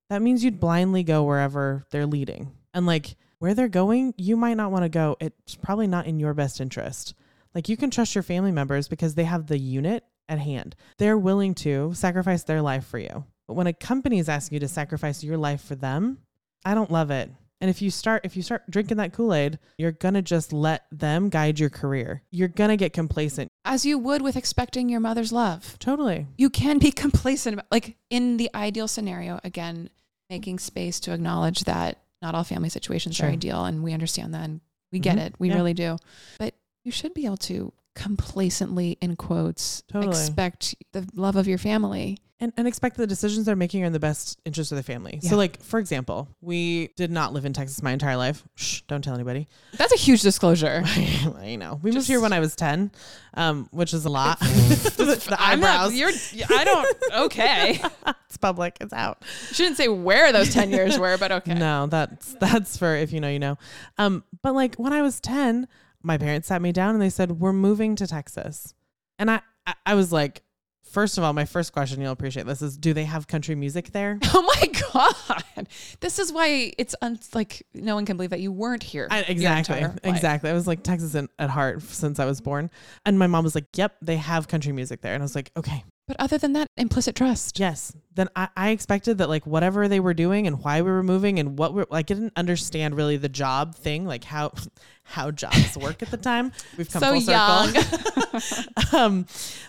that 0.09 0.21
means 0.21 0.43
you'd 0.43 0.59
blindly 0.59 1.03
go 1.03 1.23
wherever 1.23 1.85
they're 1.91 2.05
leading. 2.05 2.51
And 2.73 2.85
like 2.85 3.15
where 3.41 3.55
they're 3.55 3.67
going, 3.67 4.13
you 4.17 4.38
might 4.38 4.55
not 4.55 4.71
want 4.71 4.83
to 4.83 4.89
go. 4.89 5.17
It's 5.19 5.55
probably 5.55 5.88
not 5.88 6.05
in 6.05 6.19
your 6.19 6.36
best 6.36 6.62
interest. 6.62 7.15
Like 7.55 7.67
you 7.67 7.75
can 7.75 7.89
trust 7.89 8.13
your 8.13 8.21
family 8.21 8.51
members 8.51 8.88
because 8.88 9.15
they 9.15 9.24
have 9.24 9.48
the 9.48 9.57
unit 9.57 10.03
at 10.29 10.38
hand. 10.38 10.75
They're 11.00 11.17
willing 11.17 11.55
to 11.55 11.91
sacrifice 11.95 12.43
their 12.43 12.62
life 12.62 12.86
for 12.86 13.00
you. 13.00 13.25
But 13.48 13.55
when 13.55 13.65
a 13.65 13.74
company 13.74 14.19
is 14.19 14.29
asking 14.29 14.57
you 14.57 14.60
to 14.60 14.67
sacrifice 14.67 15.24
your 15.24 15.38
life 15.38 15.63
for 15.63 15.74
them, 15.74 16.19
I 16.63 16.75
don't 16.75 16.91
love 16.91 17.10
it. 17.10 17.31
And 17.60 17.67
if 17.71 17.81
you 17.81 17.89
start 17.89 18.21
if 18.25 18.38
you 18.38 18.43
start 18.43 18.69
drinking 18.69 18.98
that 18.98 19.12
Kool-Aid, 19.12 19.57
you're 19.75 19.91
going 19.91 20.13
to 20.13 20.21
just 20.21 20.53
let 20.53 20.86
them 20.91 21.29
guide 21.29 21.60
your 21.60 21.71
career. 21.71 22.21
You're 22.29 22.48
going 22.48 22.69
to 22.69 22.77
get 22.77 22.93
complacent. 22.93 23.50
as 23.65 23.88
you 23.88 23.98
would 23.98 24.21
with 24.21 24.36
expecting 24.38 24.88
your 24.88 25.00
mother's 25.00 25.31
love 25.31 25.79
Totally. 25.79 26.27
you 26.38 26.51
can 26.51 26.77
be 26.77 26.91
complacent 27.05 27.55
about, 27.55 27.65
like 27.71 27.98
in 28.12 28.38
the 28.38 28.51
ideal 28.53 28.88
scenario 28.88 29.39
again 29.43 29.89
making 30.29 30.60
space 30.60 31.00
to 31.00 31.12
acknowledge 31.12 31.63
that 31.63 31.98
not 32.21 32.35
all 32.35 32.43
family 32.43 32.69
situations 32.69 33.15
Sure. 33.15 33.27
are 33.27 33.31
ideal 33.31 33.65
and 33.65 33.83
we 33.83 33.93
understand 33.93 34.33
that 34.33 34.43
and 34.45 34.61
we 34.91 34.99
get 34.99 35.17
Mhm. 35.17 35.21
it 35.25 35.35
we 35.39 35.49
Yeah. 35.49 35.55
really 35.55 35.73
do 35.73 35.97
but 36.37 36.53
you 36.83 36.91
should 36.91 37.13
be 37.13 37.25
able 37.25 37.37
to 37.37 37.73
complacently, 37.95 38.98
in 39.01 39.15
quotes, 39.15 39.83
Totally. 39.91 40.12
expect 40.12 40.75
the 40.93 41.07
love 41.15 41.36
of 41.36 41.48
your 41.48 41.57
family. 41.57 42.17
and, 42.39 42.51
and 42.57 42.67
expect 42.67 42.98
the 42.98 43.05
decisions 43.05 43.45
they're 43.45 43.55
making 43.55 43.83
are 43.83 43.86
in 43.86 43.93
the 43.93 44.00
best 44.00 44.39
interest 44.45 44.71
of 44.71 44.75
the 44.77 44.81
family. 44.83 45.19
Yeah. 45.21 45.29
So, 45.29 45.38
like 45.38 45.62
for 45.62 45.77
example, 45.79 46.27
we 46.41 46.88
did 46.98 47.12
not 47.12 47.33
live 47.33 47.45
in 47.45 47.53
Texas 47.53 47.83
my 47.83 47.91
entire 47.91 48.17
life. 48.17 48.43
Shh, 48.55 48.81
don't 48.88 49.03
tell 49.03 49.13
anybody. 49.13 49.48
That's 49.77 49.93
a 49.93 49.98
huge 49.98 50.21
disclosure. 50.24 50.81
I 50.86 51.55
know. 51.60 51.79
We 51.83 51.91
moved 51.91 52.07
here 52.07 52.19
when 52.19 52.33
I 52.33 52.39
was 52.39 52.55
ten, 52.55 52.91
um, 53.36 53.67
which 53.71 53.93
is 53.93 54.05
a 54.05 54.10
lot. 54.10 54.39
the, 54.39 54.45
the 55.29 55.36
I'm 55.39 55.60
not- 55.60 55.69
eyebrows. 55.69 55.93
you're, 55.93 56.12
I 56.50 56.63
don't. 56.63 56.98
Okay. 57.25 57.79
it's 58.25 58.38
public. 58.38 58.77
It's 58.81 58.93
out. 58.93 59.24
Shouldn't 59.51 59.77
say 59.77 59.88
where 59.88 60.31
those 60.33 60.51
ten 60.51 60.71
years 60.71 60.98
were, 60.98 61.17
but 61.19 61.31
okay. 61.31 61.53
No, 61.53 61.86
that's 61.88 62.33
that's 62.39 62.75
for 62.77 62.95
if 62.95 63.13
you 63.13 63.19
know, 63.19 63.29
you 63.29 63.39
know. 63.39 63.57
Um, 64.00 64.24
but 64.41 64.55
like 64.55 64.75
when 64.75 64.93
I 64.93 65.03
was 65.03 65.19
ten, 65.19 65.67
my 66.03 66.17
parents 66.17 66.48
sat 66.48 66.62
me 66.62 66.72
down 66.72 66.93
and 66.96 67.01
they 67.01 67.10
said, 67.10 67.39
"We're 67.39 67.53
moving 67.53 67.96
to 67.98 68.08
Texas," 68.08 68.74
and 69.20 69.29
I 69.31 69.41
I, 69.65 69.74
I 69.86 69.96
was 69.96 70.12
like. 70.12 70.43
First 70.84 71.17
of 71.17 71.24
all, 71.24 71.31
my 71.31 71.46
first 71.46 71.72
question, 71.72 72.01
you'll 72.01 72.12
appreciate 72.12 72.46
this, 72.46 72.62
is 72.62 72.75
do 72.75 72.93
they 72.93 73.05
have 73.05 73.25
country 73.25 73.55
music 73.55 73.91
there? 73.93 74.20
Oh 74.34 74.41
my 74.41 74.67
god! 74.91 75.67
This 76.01 76.20
is 76.20 76.34
why 76.34 76.74
it's 76.77 76.96
un- 77.01 77.20
like 77.34 77.65
no 77.74 77.96
one 77.96 78.05
can 78.05 78.17
believe 78.17 78.31
that 78.31 78.41
you 78.41 78.51
weren't 78.51 78.84
here. 78.84 79.08
I, 79.10 79.22
exactly. 79.22 79.86
Exactly. 80.03 80.50
I 80.50 80.53
was 80.53 80.67
like 80.67 80.84
Texas 80.84 81.15
in, 81.15 81.29
at 81.39 81.50
heart 81.50 81.81
since 81.84 82.20
I 82.20 82.25
was 82.25 82.41
born. 82.41 82.70
And 83.05 83.17
my 83.17 83.27
mom 83.27 83.46
was 83.46 83.55
like, 83.55 83.67
yep, 83.77 83.96
they 84.01 84.17
have 84.17 84.50
country 84.50 84.74
music 84.74 85.00
there. 85.00 85.13
And 85.13 85.24
I 85.24 85.25
was 85.25 85.36
like, 85.36 85.51
okay, 85.55 85.86
But 86.11 86.19
other 86.19 86.37
than 86.37 86.51
that, 86.53 86.67
implicit 86.75 87.15
trust. 87.15 87.57
yes. 87.57 87.93
Then 88.15 88.27
I, 88.35 88.49
I 88.57 88.69
expected 88.71 89.19
that 89.19 89.29
like 89.29 89.47
whatever 89.47 89.87
they 89.87 90.01
were 90.01 90.13
doing 90.13 90.45
and 90.45 90.61
why 90.61 90.81
we 90.81 90.91
were 90.91 91.03
moving 91.03 91.39
and 91.39 91.57
what 91.57 91.73
we're 91.73 91.85
like, 91.89 92.11
I 92.11 92.15
didn't 92.15 92.33
understand 92.35 92.97
really 92.97 93.15
the 93.15 93.29
job 93.29 93.75
thing, 93.75 94.05
like 94.05 94.25
how, 94.25 94.51
how 95.03 95.31
jobs 95.31 95.77
work 95.77 96.03
at 96.03 96.11
the 96.11 96.17
time. 96.17 96.51
We've 96.77 96.91
come 96.91 97.01
So 97.01 97.13
full 97.13 98.41
circle. 98.41 98.93
um, 98.99 99.25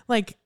like 0.08 0.36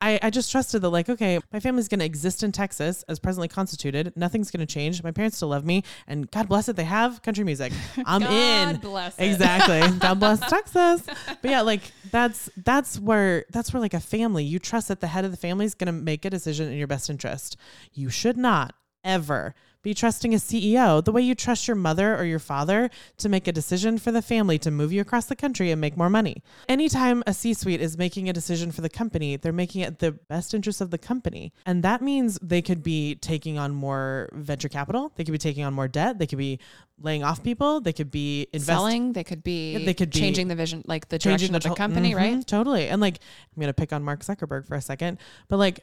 I, 0.00 0.18
I 0.22 0.30
just 0.30 0.50
trusted 0.52 0.82
that 0.82 0.90
like 0.90 1.08
okay 1.08 1.38
my 1.52 1.60
family's 1.60 1.88
going 1.88 2.00
to 2.00 2.04
exist 2.04 2.42
in 2.42 2.52
texas 2.52 3.02
as 3.08 3.18
presently 3.18 3.48
constituted. 3.48 4.12
Nothing's 4.16 4.50
going 4.50 4.66
to 4.66 4.72
change. 4.72 5.02
My 5.02 5.10
parents 5.10 5.36
still 5.36 5.48
love 5.48 5.64
me 5.64 5.84
and 6.06 6.30
god 6.30 6.48
bless 6.48 6.68
it 6.68 6.76
they 6.76 6.84
have 6.84 7.22
country 7.22 7.44
music. 7.44 7.72
I'm 8.06 8.22
in. 8.22 8.72
God 8.72 8.80
bless 8.82 9.18
it. 9.18 9.24
exactly. 9.24 9.98
God 9.98 10.20
bless 10.20 10.40
texas. 10.40 11.02
But 11.06 11.50
yeah 11.50 11.62
like 11.62 11.92
that's 12.10 12.50
that's 12.56 12.98
where 12.98 13.44
that's 13.50 13.72
where 13.72 13.80
like 13.80 13.94
a 13.94 14.00
family 14.00 14.44
you 14.44 14.58
trust 14.58 14.88
that 14.88 15.00
the 15.00 15.06
head 15.06 15.24
of 15.24 15.30
the 15.30 15.36
family 15.36 15.64
is 15.64 15.74
going 15.74 15.86
to 15.86 15.92
make 15.92 16.24
a 16.24 16.30
decision 16.30 16.70
in 16.70 16.76
your 16.76 16.86
best 16.86 17.08
interest. 17.08 17.56
You 17.92 18.10
should 18.10 18.36
not 18.36 18.74
ever 19.04 19.54
be 19.82 19.94
trusting 19.94 20.34
a 20.34 20.36
CEO 20.36 21.02
the 21.02 21.12
way 21.12 21.22
you 21.22 21.34
trust 21.34 21.66
your 21.66 21.74
mother 21.74 22.16
or 22.16 22.24
your 22.24 22.38
father 22.38 22.90
to 23.18 23.28
make 23.28 23.48
a 23.48 23.52
decision 23.52 23.98
for 23.98 24.12
the 24.12 24.22
family 24.22 24.58
to 24.58 24.70
move 24.70 24.92
you 24.92 25.00
across 25.00 25.26
the 25.26 25.36
country 25.36 25.70
and 25.70 25.80
make 25.80 25.96
more 25.96 26.10
money. 26.10 26.42
Anytime 26.68 27.22
a 27.26 27.32
C 27.32 27.54
suite 27.54 27.80
is 27.80 27.96
making 27.96 28.28
a 28.28 28.32
decision 28.32 28.72
for 28.72 28.82
the 28.82 28.90
company, 28.90 29.36
they're 29.36 29.52
making 29.52 29.82
it 29.82 29.98
the 29.98 30.12
best 30.12 30.52
interest 30.54 30.80
of 30.80 30.90
the 30.90 30.98
company. 30.98 31.52
And 31.64 31.82
that 31.82 32.02
means 32.02 32.38
they 32.42 32.62
could 32.62 32.82
be 32.82 33.14
taking 33.16 33.58
on 33.58 33.72
more 33.74 34.28
venture 34.32 34.68
capital, 34.68 35.12
they 35.16 35.24
could 35.24 35.32
be 35.32 35.38
taking 35.38 35.64
on 35.64 35.72
more 35.72 35.88
debt, 35.88 36.18
they 36.18 36.26
could 36.26 36.38
be 36.38 36.58
laying 37.02 37.24
off 37.24 37.42
people, 37.42 37.80
they 37.80 37.94
could 37.94 38.10
be 38.10 38.46
investing 38.52 38.74
Selling, 38.76 39.12
they 39.14 39.24
could 39.24 39.42
be 39.42 39.84
they 39.84 39.94
could 39.94 40.10
be 40.10 40.20
changing 40.20 40.48
the 40.48 40.54
vision, 40.54 40.82
like 40.86 41.08
the 41.08 41.18
changing 41.18 41.52
direction 41.52 41.54
of 41.56 41.62
the 41.62 41.74
company, 41.74 42.12
Mhm, 42.12 42.16
right? 42.16 42.46
Totally. 42.46 42.88
And 42.88 43.00
like, 43.00 43.20
I'm 43.56 43.60
gonna 43.60 43.72
pick 43.72 43.92
on 43.92 44.02
Mark 44.02 44.20
Zuckerberg 44.20 44.66
for 44.66 44.74
a 44.74 44.82
second, 44.82 45.18
but 45.48 45.56
like, 45.56 45.80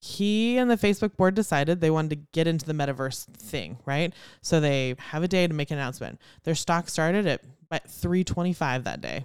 he 0.00 0.56
and 0.56 0.70
the 0.70 0.76
Facebook 0.76 1.16
board 1.16 1.34
decided 1.34 1.80
they 1.80 1.90
wanted 1.90 2.10
to 2.10 2.26
get 2.32 2.46
into 2.46 2.64
the 2.64 2.72
metaverse 2.72 3.26
thing, 3.36 3.78
right? 3.84 4.14
So 4.40 4.58
they 4.58 4.96
have 4.98 5.22
a 5.22 5.28
day 5.28 5.46
to 5.46 5.54
make 5.54 5.70
an 5.70 5.78
announcement. 5.78 6.18
Their 6.44 6.54
stock 6.54 6.88
started 6.88 7.26
at 7.26 7.42
at 7.70 7.88
325 7.88 8.84
that 8.84 9.00
day. 9.00 9.24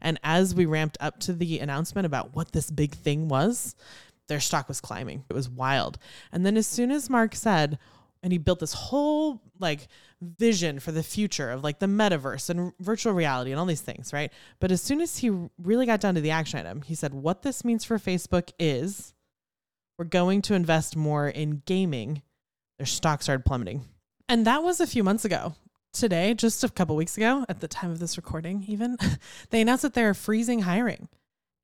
And 0.00 0.20
as 0.22 0.54
we 0.54 0.66
ramped 0.66 0.98
up 1.00 1.18
to 1.20 1.32
the 1.32 1.58
announcement 1.60 2.06
about 2.06 2.34
what 2.34 2.52
this 2.52 2.70
big 2.70 2.94
thing 2.94 3.28
was, 3.28 3.74
their 4.28 4.40
stock 4.40 4.68
was 4.68 4.80
climbing. 4.80 5.24
It 5.30 5.32
was 5.32 5.48
wild. 5.48 5.98
And 6.32 6.44
then 6.44 6.56
as 6.56 6.66
soon 6.66 6.90
as 6.90 7.08
Mark 7.08 7.34
said, 7.34 7.78
and 8.22 8.32
he 8.32 8.38
built 8.38 8.58
this 8.58 8.72
whole 8.72 9.40
like 9.60 9.88
vision 10.20 10.80
for 10.80 10.90
the 10.90 11.02
future 11.02 11.50
of 11.50 11.62
like 11.62 11.78
the 11.78 11.86
metaverse 11.86 12.50
and 12.50 12.72
virtual 12.80 13.12
reality 13.12 13.52
and 13.52 13.60
all 13.60 13.66
these 13.66 13.80
things, 13.80 14.12
right? 14.12 14.32
But 14.58 14.72
as 14.72 14.82
soon 14.82 15.00
as 15.00 15.18
he 15.18 15.30
really 15.62 15.86
got 15.86 16.00
down 16.00 16.16
to 16.16 16.20
the 16.20 16.32
action 16.32 16.58
item, 16.58 16.82
he 16.82 16.94
said, 16.94 17.14
What 17.14 17.42
this 17.42 17.64
means 17.64 17.84
for 17.84 17.98
Facebook 17.98 18.50
is 18.58 19.14
we're 19.98 20.04
going 20.04 20.42
to 20.42 20.54
invest 20.54 20.96
more 20.96 21.28
in 21.28 21.62
gaming. 21.66 22.22
Their 22.78 22.86
stock 22.86 23.22
started 23.22 23.44
plummeting. 23.44 23.84
And 24.28 24.46
that 24.46 24.62
was 24.62 24.80
a 24.80 24.86
few 24.86 25.02
months 25.04 25.24
ago. 25.24 25.54
Today, 25.92 26.34
just 26.34 26.62
a 26.62 26.68
couple 26.68 26.94
weeks 26.94 27.16
ago, 27.16 27.46
at 27.48 27.60
the 27.60 27.68
time 27.68 27.90
of 27.90 27.98
this 27.98 28.18
recording, 28.18 28.64
even, 28.68 28.98
they 29.50 29.62
announced 29.62 29.82
that 29.82 29.94
they're 29.94 30.12
freezing 30.12 30.60
hiring. 30.60 31.08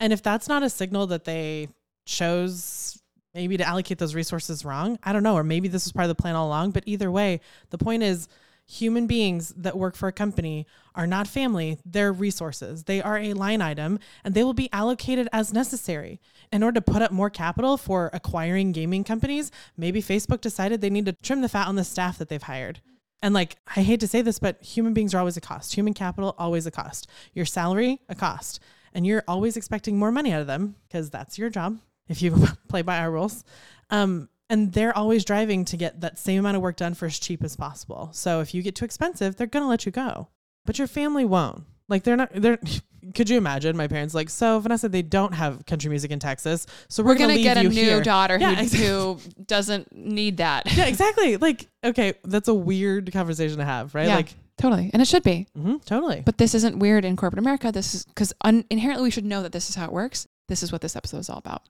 And 0.00 0.12
if 0.12 0.22
that's 0.22 0.48
not 0.48 0.62
a 0.62 0.70
signal 0.70 1.06
that 1.08 1.24
they 1.24 1.68
chose 2.06 2.98
maybe 3.34 3.56
to 3.56 3.64
allocate 3.64 3.98
those 3.98 4.14
resources 4.14 4.64
wrong, 4.64 4.98
I 5.02 5.12
don't 5.12 5.22
know, 5.22 5.34
or 5.34 5.44
maybe 5.44 5.68
this 5.68 5.84
was 5.84 5.92
part 5.92 6.04
of 6.04 6.08
the 6.08 6.20
plan 6.20 6.34
all 6.34 6.48
along. 6.48 6.70
But 6.70 6.84
either 6.86 7.10
way, 7.10 7.40
the 7.70 7.78
point 7.78 8.02
is 8.02 8.28
human 8.66 9.06
beings 9.06 9.52
that 9.56 9.76
work 9.76 9.96
for 9.96 10.08
a 10.08 10.12
company 10.12 10.66
are 10.94 11.06
not 11.06 11.26
family, 11.26 11.78
they're 11.84 12.12
resources. 12.12 12.84
They 12.84 13.02
are 13.02 13.18
a 13.18 13.34
line 13.34 13.60
item 13.60 13.98
and 14.24 14.34
they 14.34 14.44
will 14.44 14.54
be 14.54 14.72
allocated 14.72 15.28
as 15.32 15.52
necessary. 15.52 16.20
In 16.52 16.62
order 16.62 16.80
to 16.80 16.92
put 16.92 17.02
up 17.02 17.12
more 17.12 17.30
capital 17.30 17.76
for 17.76 18.10
acquiring 18.12 18.72
gaming 18.72 19.04
companies, 19.04 19.50
maybe 19.76 20.02
Facebook 20.02 20.40
decided 20.40 20.80
they 20.80 20.90
need 20.90 21.06
to 21.06 21.12
trim 21.12 21.40
the 21.40 21.48
fat 21.48 21.68
on 21.68 21.76
the 21.76 21.84
staff 21.84 22.18
that 22.18 22.28
they've 22.28 22.42
hired. 22.42 22.80
And 23.22 23.32
like, 23.34 23.56
I 23.76 23.82
hate 23.82 24.00
to 24.00 24.08
say 24.08 24.20
this, 24.20 24.38
but 24.38 24.62
human 24.62 24.94
beings 24.94 25.14
are 25.14 25.18
always 25.18 25.36
a 25.36 25.40
cost. 25.40 25.74
Human 25.74 25.94
capital, 25.94 26.34
always 26.38 26.66
a 26.66 26.70
cost. 26.70 27.08
Your 27.32 27.46
salary, 27.46 28.00
a 28.08 28.14
cost. 28.14 28.60
And 28.92 29.06
you're 29.06 29.24
always 29.28 29.56
expecting 29.56 29.98
more 29.98 30.12
money 30.12 30.32
out 30.32 30.40
of 30.40 30.46
them 30.46 30.74
because 30.88 31.08
that's 31.08 31.38
your 31.38 31.48
job 31.48 31.78
if 32.08 32.20
you 32.20 32.36
play 32.68 32.82
by 32.82 32.98
our 32.98 33.10
rules. 33.10 33.44
Um, 33.90 34.28
and 34.52 34.72
they're 34.72 34.96
always 34.96 35.24
driving 35.24 35.64
to 35.64 35.76
get 35.76 36.00
that 36.02 36.18
same 36.18 36.38
amount 36.40 36.56
of 36.56 36.62
work 36.62 36.76
done 36.76 36.94
for 36.94 37.06
as 37.06 37.18
cheap 37.18 37.42
as 37.42 37.56
possible. 37.56 38.10
So 38.12 38.40
if 38.40 38.54
you 38.54 38.62
get 38.62 38.76
too 38.76 38.84
expensive, 38.84 39.34
they're 39.36 39.46
going 39.48 39.64
to 39.64 39.68
let 39.68 39.84
you 39.86 39.90
go. 39.92 40.28
But 40.64 40.78
your 40.78 40.86
family 40.86 41.24
won't. 41.24 41.64
Like 41.88 42.04
they're 42.04 42.16
not 42.16 42.30
they're 42.32 42.58
could 43.16 43.28
you 43.28 43.36
imagine 43.36 43.76
my 43.76 43.88
parents 43.88 44.14
like 44.14 44.30
so 44.30 44.60
Vanessa 44.60 44.88
they 44.88 45.02
don't 45.02 45.34
have 45.34 45.66
country 45.66 45.90
music 45.90 46.10
in 46.12 46.20
Texas. 46.20 46.66
So 46.88 47.02
we're, 47.02 47.08
We're 47.10 47.14
going 47.18 47.28
gonna 47.30 47.38
to 47.38 47.42
get 47.42 47.56
a 47.56 47.62
new 47.64 47.70
here. 47.70 48.00
daughter 48.02 48.38
Yeah, 48.38 48.54
who, 48.54 48.62
exactly. 48.62 48.86
who 48.88 49.18
doesn't 49.46 49.92
need 49.94 50.36
that. 50.36 50.72
Yeah, 50.76 50.84
exactly. 50.94 51.36
Like 51.38 51.66
okay, 51.84 52.14
that's 52.24 52.48
a 52.48 52.54
weird 52.54 53.12
conversation 53.12 53.58
to 53.58 53.64
have, 53.64 53.94
right? 53.94 54.06
Yeah. 54.06 54.16
Like 54.16 54.34
Totally, 54.58 54.90
and 54.92 55.02
it 55.02 55.08
should 55.08 55.24
be. 55.24 55.48
mhm, 55.58 55.84
totally. 55.84 56.22
But 56.24 56.38
this 56.38 56.54
isn't 56.54 56.78
weird 56.78 57.04
in 57.04 57.16
corporate 57.16 57.40
America. 57.40 57.72
This 57.72 57.94
is 57.94 58.04
because 58.04 58.32
un- 58.42 58.64
inherently 58.70 59.04
we 59.04 59.10
should 59.10 59.24
know 59.24 59.42
that 59.42 59.50
this 59.50 59.68
is 59.68 59.74
how 59.74 59.86
it 59.86 59.92
works. 59.92 60.28
This 60.48 60.62
is 60.62 60.70
what 60.70 60.82
this 60.82 60.94
episode 60.94 61.18
is 61.18 61.28
all 61.30 61.38
about. 61.38 61.62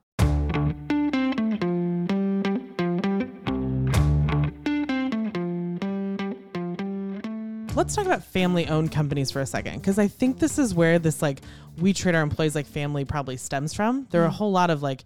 Let's 7.75 7.95
talk 7.95 8.05
about 8.05 8.23
family 8.23 8.67
owned 8.67 8.91
companies 8.91 9.31
for 9.31 9.41
a 9.41 9.45
second 9.47 9.77
because 9.79 9.97
I 9.97 10.07
think 10.07 10.37
this 10.37 10.59
is 10.59 10.75
where 10.75 10.99
this 10.99 11.21
like 11.23 11.41
we 11.79 11.91
treat 11.91 12.13
our 12.13 12.21
employees 12.21 12.53
like 12.53 12.67
family 12.67 13.03
probably 13.03 13.35
stems 13.35 13.73
from. 13.73 14.07
There 14.11 14.21
are 14.21 14.27
a 14.27 14.29
Mm. 14.29 14.33
whole 14.33 14.51
lot 14.51 14.69
of 14.69 14.83
like, 14.83 15.03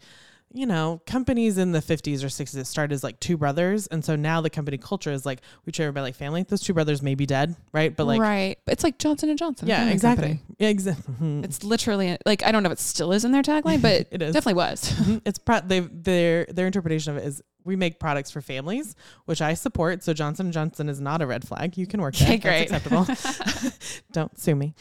you 0.52 0.66
know, 0.66 1.02
companies 1.06 1.58
in 1.58 1.72
the 1.72 1.80
50s 1.82 2.24
or 2.24 2.28
60s 2.28 2.52
that 2.52 2.66
started 2.66 2.94
as 2.94 3.06
like 3.06 3.22
two 3.22 3.38
brothers. 3.38 3.88
And 3.88 4.04
so 4.04 4.18
now 4.18 4.42
the 4.42 4.50
company 4.50 4.78
culture 4.78 5.12
is 5.14 5.26
like 5.26 5.40
we 5.66 5.72
treat 5.72 5.86
everybody 5.86 6.04
like 6.04 6.16
family. 6.16 6.44
Those 6.44 6.60
two 6.62 6.74
brothers 6.74 7.02
may 7.02 7.16
be 7.16 7.26
dead, 7.26 7.56
right? 7.72 7.96
But 7.96 8.06
like, 8.06 8.20
right, 8.20 8.58
it's 8.68 8.84
like 8.84 8.98
Johnson 9.00 9.30
and 9.30 9.40
Johnson. 9.40 9.70
yeah, 9.70 9.90
exactly. 9.90 10.42
Yeah, 10.60 10.68
exactly. 10.78 11.40
It's 11.44 11.64
literally 11.64 12.18
like 12.26 12.44
I 12.46 12.52
don't 12.52 12.64
know 12.64 12.68
if 12.68 12.74
it 12.74 12.80
still 12.80 13.14
is 13.14 13.24
in 13.24 13.32
their 13.32 13.44
tagline, 13.44 13.82
but 13.82 14.08
it 14.12 14.22
is. 14.22 14.34
definitely 14.34 14.56
was. 14.56 14.82
Mhm. 14.92 15.22
it's 15.26 15.40
pro- 15.40 15.62
they 15.62 15.80
their 15.80 16.46
their 16.50 16.66
interpretation 16.68 17.16
of 17.16 17.24
it 17.24 17.28
is 17.28 17.42
we 17.68 17.76
make 17.76 18.00
products 18.00 18.32
for 18.32 18.42
families, 18.42 18.96
which 19.26 19.42
I 19.42 19.54
support. 19.54 20.04
So 20.04 20.14
Johnson 20.14 20.52
Johnson 20.52 20.90
is 20.90 21.00
not 21.00 21.22
a 21.22 21.28
red 21.28 21.48
flag. 21.48 21.78
You 21.78 21.86
can 21.86 22.02
work 22.02 22.16
there. 22.16 22.30
Okay, 22.34 22.38
That's 22.38 22.82
great. 22.82 23.12
acceptable. 23.12 23.72
Don't 24.12 24.40
sue 24.40 24.56
me. 24.56 24.74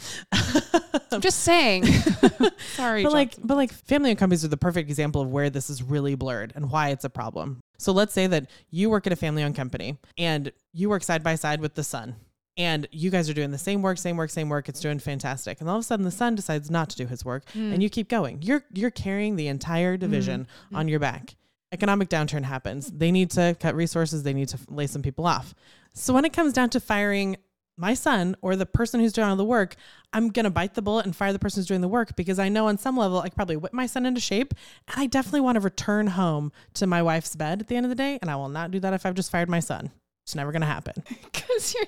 I'm 1.13 1.21
just 1.21 1.41
saying. 1.41 1.85
Sorry, 2.75 3.03
but 3.03 3.13
like 3.13 3.35
but 3.43 3.57
like 3.57 3.73
family 3.73 4.11
owned 4.11 4.19
companies 4.19 4.45
are 4.45 4.49
the 4.49 4.57
perfect 4.57 4.89
example 4.89 5.21
of 5.23 5.29
where 5.31 5.51
this 5.51 5.69
is 5.71 5.83
really 5.83 6.15
blurred 6.15 6.53
and 6.57 6.71
why 6.71 6.89
it's 6.91 7.05
a 7.05 7.11
problem. 7.11 7.61
So 7.79 7.93
let's 7.93 8.13
say 8.13 8.27
that 8.29 8.49
you 8.71 8.89
work 8.91 9.07
at 9.07 9.13
a 9.13 9.17
family 9.17 9.43
owned 9.43 9.57
company 9.57 9.99
and 10.17 10.51
you 10.73 10.89
work 10.89 11.03
side 11.03 11.23
by 11.23 11.35
side 11.35 11.61
with 11.61 11.75
the 11.75 11.85
son. 11.85 12.17
And 12.59 12.89
you 12.91 13.11
guys 13.11 13.29
are 13.29 13.35
doing 13.35 13.51
the 13.51 13.59
same 13.59 13.83
work, 13.83 13.99
same 13.99 14.17
work, 14.17 14.31
same 14.31 14.49
work. 14.49 14.71
It's 14.71 14.81
doing 14.81 14.99
fantastic. 14.99 15.61
And 15.61 15.69
all 15.69 15.77
of 15.77 15.81
a 15.81 15.85
sudden 15.85 16.07
the 16.07 16.11
son 16.11 16.35
decides 16.35 16.71
not 16.71 16.89
to 16.89 16.97
do 16.97 17.07
his 17.07 17.23
work 17.23 17.45
Mm. 17.53 17.75
and 17.75 17.83
you 17.83 17.91
keep 17.91 18.09
going. 18.09 18.41
You're 18.41 18.65
you're 18.73 18.91
carrying 18.91 19.37
the 19.37 19.49
entire 19.49 19.97
division 19.99 20.47
on 20.73 20.89
your 20.89 20.99
back. 20.99 21.37
Economic 21.73 22.09
downturn 22.09 22.45
happens. 22.45 22.91
They 22.91 23.11
need 23.11 23.31
to 23.33 23.57
cut 23.59 23.75
resources, 23.75 24.23
they 24.23 24.35
need 24.35 24.49
to 24.49 24.59
lay 24.69 24.87
some 24.87 25.03
people 25.03 25.27
off. 25.27 25.55
So 25.95 26.13
when 26.13 26.25
it 26.25 26.33
comes 26.33 26.53
down 26.53 26.71
to 26.71 26.81
firing 26.81 27.37
my 27.77 27.95
son 27.95 28.37
or 28.41 28.57
the 28.57 28.67
person 28.67 29.01
who's 29.01 29.13
doing 29.13 29.29
all 29.29 29.37
the 29.37 29.45
work, 29.45 29.77
I'm 30.13 30.31
going 30.31 30.45
to 30.45 30.51
bite 30.51 30.75
the 30.75 30.83
bullet 30.83 31.05
and 31.05 31.15
fire 31.15 31.33
the 31.33 31.39
person 31.39 31.61
who's 31.61 31.67
doing 31.67 31.83
the 31.83 31.89
work 31.89 32.17
because 32.17 32.39
I 32.39 32.49
know 32.49 32.69
on 32.69 32.79
some 32.79 32.97
level 32.97 33.19
I 33.19 33.25
could 33.25 33.37
probably 33.37 33.57
whip 33.57 33.73
my 33.73 33.87
son 33.87 34.07
into 34.07 34.21
shape 34.21 34.55
and 34.89 35.01
I 35.01 35.07
definitely 35.07 35.41
want 35.41 35.57
to 35.57 35.61
return 35.61 36.09
home 36.09 36.53
to 36.75 36.87
my 36.87 37.03
wife's 37.03 37.37
bed 37.37 37.61
at 37.61 37.69
the 37.69 37.77
end 37.77 37.85
of 37.85 37.91
the 37.91 37.97
day 37.97 38.19
and 38.23 38.31
I 38.31 38.37
will 38.37 38.49
not 38.49 38.71
do 38.71 38.81
that 38.81 38.95
if 38.95 39.05
I've 39.05 39.15
just 39.15 39.31
fired 39.31 39.51
my 39.51 39.61
son. 39.61 39.91
It's 40.27 40.35
never 40.35 40.51
going 40.51 40.63
to 40.63 40.67
happen. 40.67 40.95
because 41.33 41.73
you're 41.73 41.87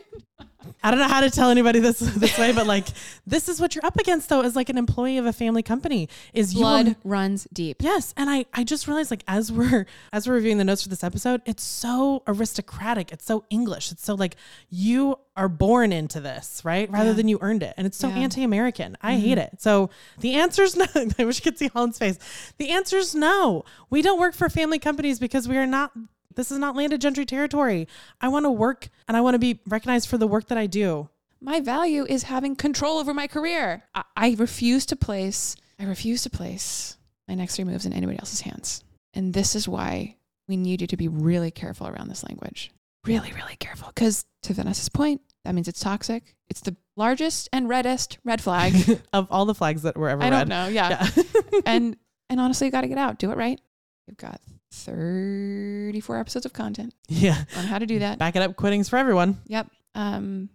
I 0.82 0.90
don't 0.92 1.00
know 1.00 1.08
how 1.08 1.20
to 1.22 1.30
tell 1.30 1.50
anybody 1.50 1.80
this 1.80 1.98
this 1.98 2.38
way, 2.38 2.52
but 2.52 2.66
like 2.66 2.86
this 3.26 3.48
is 3.48 3.60
what 3.60 3.74
you're 3.74 3.84
up 3.86 3.98
against 3.98 4.28
though, 4.28 4.42
as 4.42 4.54
like 4.54 4.68
an 4.68 4.78
employee 4.78 5.16
of 5.18 5.26
a 5.26 5.32
family 5.32 5.62
company. 5.62 6.08
Is 6.34 6.52
you 6.54 6.60
Blood 6.60 6.86
will- 6.86 6.94
runs 7.04 7.48
deep. 7.52 7.78
Yes, 7.80 8.14
and 8.16 8.28
I 8.30 8.44
I 8.54 8.62
just 8.62 8.86
realized 8.86 9.10
like 9.10 9.24
as 9.26 9.50
we're 9.50 9.86
as 10.12 10.28
we're 10.28 10.34
reviewing 10.34 10.58
the 10.58 10.64
notes 10.64 10.82
for 10.84 10.88
this 10.88 11.02
episode, 11.02 11.42
it's 11.46 11.62
so 11.64 12.22
aristocratic, 12.28 13.10
it's 13.12 13.24
so 13.24 13.44
English, 13.50 13.90
it's 13.90 14.04
so 14.04 14.14
like 14.14 14.36
you 14.68 15.18
are 15.36 15.48
born 15.48 15.92
into 15.92 16.20
this, 16.20 16.60
right? 16.64 16.88
Rather 16.92 17.10
Yeah. 17.10 17.14
than 17.16 17.28
you 17.28 17.38
earned 17.40 17.62
it, 17.64 17.74
and 17.76 17.86
it's 17.86 17.96
so 17.96 18.06
Yeah. 18.08 18.14
Mm-hmm. 18.14 18.22
anti-American. 18.24 18.96
I 19.02 19.16
hate 19.16 19.38
it. 19.38 19.54
So 19.60 19.90
the 20.20 20.34
answer's 20.34 20.76
no. 20.76 20.86
I 21.18 21.24
wish 21.24 21.38
you 21.38 21.42
could 21.50 21.58
see 21.58 21.68
Holland's 21.68 21.98
face. 21.98 22.18
The 22.58 22.68
answer's 22.70 23.14
no. 23.16 23.64
We 23.90 24.02
don't 24.02 24.20
work 24.20 24.34
for 24.34 24.48
family 24.48 24.78
companies 24.78 25.18
because 25.18 25.48
we 25.48 25.56
are 25.56 25.66
not. 25.66 25.92
This 26.38 26.52
is 26.52 26.58
not 26.58 26.76
landed 26.76 27.00
gentry 27.00 27.26
territory. 27.26 27.88
I 28.20 28.28
want 28.28 28.44
to 28.44 28.50
work 28.50 28.90
and 29.08 29.16
I 29.16 29.20
want 29.22 29.34
to 29.34 29.40
be 29.40 29.58
recognized 29.66 30.08
for 30.08 30.18
the 30.18 30.28
work 30.28 30.46
that 30.46 30.56
I 30.56 30.68
do. 30.68 31.08
My 31.40 31.58
value 31.58 32.06
is 32.08 32.22
having 32.22 32.54
control 32.54 32.98
over 32.98 33.12
my 33.12 33.26
career. 33.26 33.82
I, 33.92 34.04
I 34.16 34.36
refuse 34.38 34.86
to 34.86 34.96
place. 34.96 35.56
I 35.80 35.84
refuse 35.84 36.22
to 36.22 36.30
place 36.30 36.96
my 37.26 37.34
next 37.34 37.56
three 37.56 37.64
moves 37.64 37.86
in 37.86 37.92
anybody 37.92 38.20
else's 38.20 38.42
hands. 38.42 38.84
And 39.14 39.34
this 39.34 39.56
is 39.56 39.66
why 39.66 40.14
we 40.46 40.56
need 40.56 40.80
you 40.80 40.86
to 40.86 40.96
be 40.96 41.08
really 41.08 41.50
careful 41.50 41.88
around 41.88 42.06
this 42.06 42.22
language. 42.22 42.70
Really, 43.04 43.32
really 43.32 43.56
careful. 43.56 43.90
Because 43.92 44.24
to 44.42 44.54
Vanessa's 44.54 44.88
point, 44.88 45.20
that 45.44 45.56
means 45.56 45.66
it's 45.66 45.80
toxic. 45.80 46.36
It's 46.48 46.60
the 46.60 46.76
largest 46.96 47.48
and 47.52 47.68
reddest 47.68 48.18
red 48.22 48.40
flag. 48.40 49.00
of 49.12 49.26
all 49.32 49.44
the 49.44 49.56
flags 49.56 49.82
that 49.82 49.96
were 49.96 50.08
ever 50.08 50.22
I 50.22 50.30
read. 50.30 50.38
don't 50.38 50.48
know. 50.50 50.68
Yeah. 50.68 51.04
Yeah. 51.16 51.22
and 51.66 51.96
and 52.30 52.38
honestly, 52.38 52.68
you 52.68 52.70
got 52.70 52.82
to 52.82 52.88
get 52.88 52.98
out. 52.98 53.18
Do 53.18 53.32
it 53.32 53.36
right. 53.36 53.60
We've 54.08 54.16
got 54.16 54.40
34 54.72 56.18
episodes 56.18 56.46
of 56.46 56.54
content 56.54 56.94
yeah. 57.08 57.44
on 57.56 57.64
how 57.64 57.78
to 57.78 57.84
do 57.84 57.98
that. 57.98 58.18
Back 58.18 58.36
it 58.36 58.42
up. 58.42 58.56
Quitting's 58.56 58.88
for 58.88 58.96
everyone. 58.96 59.38
Yep. 59.46 59.68
Um, 59.94 60.48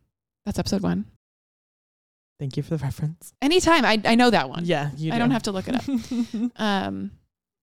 that's 0.45 0.57
episode 0.57 0.81
one. 0.81 1.05
Thank 2.39 2.57
you 2.57 2.63
for 2.63 2.71
the 2.71 2.83
reference. 2.83 3.31
Anytime. 3.43 3.85
I, 3.85 4.01
I 4.03 4.15
know 4.15 4.31
that 4.31 4.49
one. 4.49 4.65
Yeah, 4.65 4.89
you. 4.97 5.13
I 5.13 5.19
don't 5.19 5.31
have 5.31 5.43
to 5.43 5.51
look 5.51 5.67
it 5.67 5.75
up. 5.75 6.51
Um, 6.55 7.11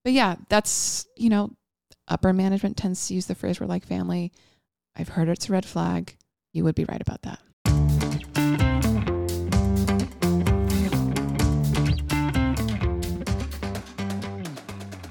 but 0.05 0.13
yeah, 0.15 0.37
that's, 0.49 1.07
you 1.17 1.29
know, 1.29 1.51
upper 2.09 2.33
management 2.33 2.77
tends 2.77 3.09
to 3.09 3.15
use 3.15 3.27
the 3.27 3.35
phrase 3.35 3.61
we're 3.61 3.67
like 3.67 3.85
family. 3.85 4.33
I've 4.97 5.09
heard 5.09 5.29
it's 5.29 5.49
a 5.49 5.53
red 5.53 5.67
flag. 5.67 6.17
You 6.53 6.65
would 6.65 6.75
be 6.75 6.85
right 6.85 7.01
about 7.01 7.23
that. 7.23 7.41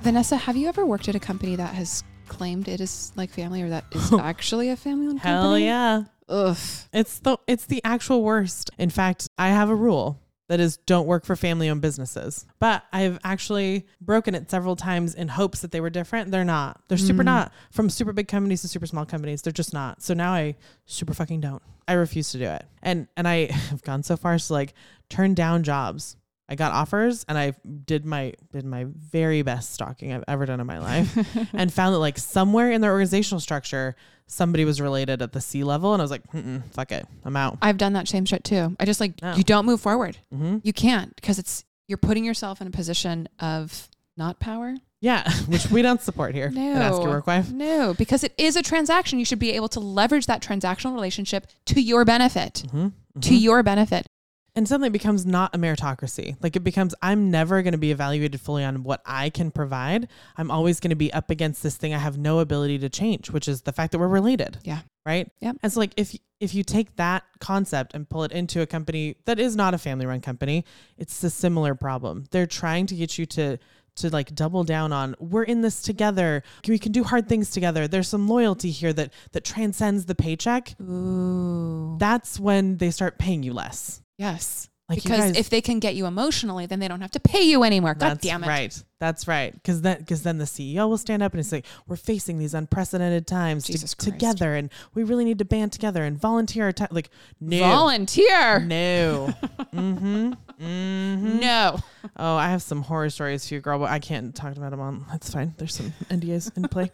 Vanessa, 0.01 0.37
have 0.37 0.55
you 0.55 0.67
ever 0.67 0.85
worked 0.85 1.09
at 1.09 1.15
a 1.15 1.19
company 1.19 1.55
that 1.55 1.73
has 1.75 2.03
claimed 2.27 2.67
it 2.67 2.79
is 2.79 3.11
like 3.15 3.29
family 3.29 3.61
or 3.61 3.69
that 3.69 3.85
is 3.91 4.13
actually 4.19 4.69
a 4.69 4.75
family 4.77 5.07
owned 5.07 5.21
company? 5.21 5.41
Hell 5.41 5.59
yeah. 5.59 6.03
Ugh. 6.29 6.57
It's 6.93 7.19
the 7.19 7.37
it's 7.47 7.65
the 7.65 7.81
actual 7.83 8.23
worst. 8.23 8.69
In 8.77 8.89
fact, 8.89 9.27
I 9.37 9.49
have 9.49 9.69
a 9.69 9.75
rule 9.75 10.21
that 10.47 10.59
is 10.59 10.77
don't 10.77 11.05
work 11.05 11.25
for 11.25 11.35
family 11.35 11.69
owned 11.69 11.81
businesses. 11.81 12.45
But 12.59 12.83
I've 12.93 13.19
actually 13.23 13.85
broken 13.99 14.33
it 14.35 14.49
several 14.49 14.75
times 14.75 15.15
in 15.15 15.27
hopes 15.27 15.59
that 15.61 15.71
they 15.71 15.81
were 15.81 15.89
different. 15.89 16.31
They're 16.31 16.45
not. 16.45 16.81
They're 16.87 16.97
super 16.97 17.21
Mm. 17.21 17.25
not. 17.25 17.51
From 17.71 17.89
super 17.89 18.13
big 18.13 18.27
companies 18.27 18.61
to 18.61 18.67
super 18.67 18.87
small 18.87 19.05
companies, 19.05 19.41
they're 19.41 19.51
just 19.53 19.73
not. 19.73 20.01
So 20.01 20.13
now 20.13 20.31
I 20.33 20.55
super 20.85 21.13
fucking 21.13 21.41
don't. 21.41 21.61
I 21.87 21.93
refuse 21.93 22.31
to 22.31 22.37
do 22.37 22.45
it. 22.45 22.65
And 22.81 23.07
and 23.17 23.27
I 23.27 23.45
have 23.69 23.81
gone 23.83 24.03
so 24.03 24.15
far 24.15 24.33
as 24.33 24.47
to 24.47 24.53
like 24.53 24.73
turn 25.09 25.33
down 25.33 25.63
jobs. 25.63 26.15
I 26.49 26.55
got 26.55 26.71
offers 26.71 27.23
and 27.29 27.37
I 27.37 27.53
did 27.85 28.05
my 28.05 28.33
did 28.51 28.65
my 28.65 28.85
very 28.89 29.43
best 29.43 29.71
stalking 29.73 30.11
I've 30.11 30.23
ever 30.27 30.45
done 30.47 30.59
in 30.59 30.65
my 30.67 30.79
life 30.79 31.15
and 31.53 31.71
found 31.71 31.93
that 31.93 31.99
like 31.99 32.17
somewhere 32.17 32.71
in 32.71 32.81
their 32.81 32.91
organizational 32.91 33.39
structure 33.39 33.95
somebody 34.25 34.65
was 34.65 34.81
related 34.81 35.21
at 35.21 35.31
the 35.31 35.41
C 35.41 35.63
level 35.63 35.93
and 35.93 36.01
I 36.01 36.03
was 36.03 36.11
like, 36.11 36.23
fuck 36.71 36.91
it, 36.91 37.05
I'm 37.23 37.35
out. 37.35 37.57
I've 37.61 37.77
done 37.77 37.93
that 37.93 38.07
same 38.07 38.25
shit 38.25 38.43
too. 38.43 38.75
I 38.79 38.85
just 38.85 38.99
like, 38.99 39.21
No. 39.21 39.33
you 39.35 39.43
don't 39.43 39.65
move 39.65 39.79
forward. 39.81 40.17
hmm 40.31 40.57
You 40.63 40.73
can't 40.73 41.15
because 41.15 41.37
it's, 41.39 41.65
you're 41.87 41.97
putting 41.97 42.25
yourself 42.25 42.61
in 42.61 42.67
a 42.67 42.71
position 42.71 43.27
of 43.39 43.87
not 44.17 44.39
power. 44.39 44.75
Yeah, 45.01 45.31
which 45.47 45.69
we 45.71 45.81
don't 45.81 46.01
support 46.01 46.35
here. 46.35 46.49
No. 46.49 46.73
at 46.73 46.81
Ask 46.81 47.01
Your 47.01 47.09
Work 47.11 47.25
Wife. 47.27 47.51
No, 47.51 47.93
because 47.93 48.23
it 48.23 48.33
is 48.37 48.55
a 48.57 48.61
transaction. 48.61 49.17
You 49.17 49.23
should 49.25 49.39
be 49.39 49.51
able 49.53 49.69
to 49.69 49.79
leverage 49.79 50.25
that 50.25 50.41
transactional 50.41 50.93
relationship 50.93 51.47
to 51.67 51.81
your 51.81 52.05
benefit. 52.05 52.65
hmm 52.71 52.87
To 53.21 53.35
your 53.35 53.63
benefit. 53.63 54.07
And 54.55 54.67
suddenly 54.67 54.87
it 54.87 54.93
becomes 54.93 55.25
not 55.25 55.55
a 55.55 55.57
meritocracy. 55.57 56.35
Like 56.41 56.55
it 56.55 56.63
becomes, 56.63 56.95
I'm 57.01 57.31
never 57.31 57.61
going 57.61 57.73
to 57.73 57.77
be 57.77 57.91
evaluated 57.91 58.39
fully 58.41 58.63
on 58.63 58.83
what 58.83 59.01
I 59.05 59.29
can 59.29 59.51
provide. 59.51 60.07
I'm 60.37 60.51
always 60.51 60.79
going 60.79 60.89
to 60.89 60.95
be 60.95 61.13
up 61.13 61.29
against 61.29 61.63
this 61.63 61.77
thing 61.77 61.93
I 61.93 61.97
have 61.97 62.17
no 62.17 62.39
ability 62.39 62.79
to 62.79 62.89
change, 62.89 63.29
which 63.31 63.47
is 63.47 63.61
the 63.61 63.71
fact 63.71 63.91
that 63.91 63.99
we're 63.99 64.07
related. 64.07 64.57
Yeah. 64.63 64.81
Right. 65.05 65.31
Yeah. 65.39 65.53
And 65.63 65.71
so 65.71 65.79
like 65.79 65.93
if 65.97 66.15
if 66.39 66.53
you 66.53 66.63
take 66.63 66.95
that 66.97 67.23
concept 67.39 67.93
and 67.93 68.07
pull 68.07 68.23
it 68.23 68.31
into 68.31 68.61
a 68.61 68.67
company 68.67 69.15
that 69.25 69.39
is 69.39 69.55
not 69.55 69.73
a 69.73 69.77
family 69.77 70.05
run 70.05 70.21
company, 70.21 70.65
it's 70.97 71.23
a 71.23 71.29
similar 71.29 71.73
problem. 71.73 72.25
They're 72.31 72.45
trying 72.45 72.85
to 72.87 72.95
get 72.95 73.17
you 73.17 73.25
to 73.27 73.57
to 73.95 74.09
like 74.09 74.33
double 74.35 74.63
down 74.63 74.93
on 74.93 75.15
we're 75.19 75.43
in 75.43 75.61
this 75.61 75.81
together. 75.81 76.43
We 76.67 76.79
can 76.79 76.91
do 76.91 77.03
hard 77.03 77.27
things 77.27 77.49
together. 77.49 77.87
There's 77.87 78.07
some 78.07 78.27
loyalty 78.27 78.71
here 78.71 78.93
that 78.93 79.13
that 79.31 79.43
transcends 79.43 80.05
the 80.05 80.15
paycheck. 80.15 80.79
Ooh. 80.81 81.97
That's 81.97 82.39
when 82.39 82.77
they 82.77 82.91
start 82.91 83.17
paying 83.17 83.43
you 83.43 83.53
less. 83.53 84.01
Yes. 84.19 84.69
Like 84.89 85.03
because 85.03 85.19
guys- 85.19 85.37
if 85.37 85.49
they 85.51 85.61
can 85.61 85.79
get 85.79 85.95
you 85.95 86.07
emotionally, 86.07 86.65
then 86.65 86.79
they 86.79 86.87
don't 86.87 87.01
have 87.01 87.11
to 87.11 87.19
pay 87.19 87.43
you 87.43 87.63
anymore. 87.63 87.93
God 87.93 88.09
That's 88.09 88.23
damn 88.25 88.43
it. 88.43 88.47
right. 88.47 88.83
That's 88.99 89.27
right. 89.27 89.53
Because 89.53 89.81
then, 89.81 89.99
because 89.99 90.23
then 90.23 90.39
the 90.39 90.45
CEO 90.45 90.89
will 90.89 90.97
stand 90.97 91.21
up 91.21 91.35
and 91.35 91.45
say, 91.45 91.61
"We're 91.87 91.95
facing 91.95 92.39
these 92.39 92.55
unprecedented 92.55 93.27
times 93.27 93.65
to- 93.65 93.95
together, 93.97 94.55
and 94.55 94.71
we 94.95 95.03
really 95.03 95.25
need 95.25 95.37
to 95.39 95.45
band 95.45 95.71
together 95.73 96.03
and 96.03 96.19
volunteer 96.19 96.65
our 96.65 96.71
time." 96.71 96.87
Like, 96.89 97.11
no, 97.39 97.59
Volunteer. 97.59 98.61
no, 98.61 99.31
mm-hmm, 99.73 100.33
mm-hmm. 100.59 101.39
No. 101.39 101.79
Oh, 102.17 102.35
I 102.35 102.49
have 102.49 102.63
some 102.63 102.81
horror 102.81 103.11
stories 103.11 103.47
for 103.47 103.53
you, 103.53 103.61
girl, 103.61 103.77
but 103.77 103.91
I 103.91 103.99
can't 103.99 104.33
talk 104.33 104.57
about 104.57 104.71
them 104.71 104.79
on. 104.79 105.05
That's 105.11 105.31
fine. 105.31 105.53
There's 105.57 105.75
some 105.75 105.93
NDAs 106.09 106.57
in 106.57 106.63
play. 106.67 106.91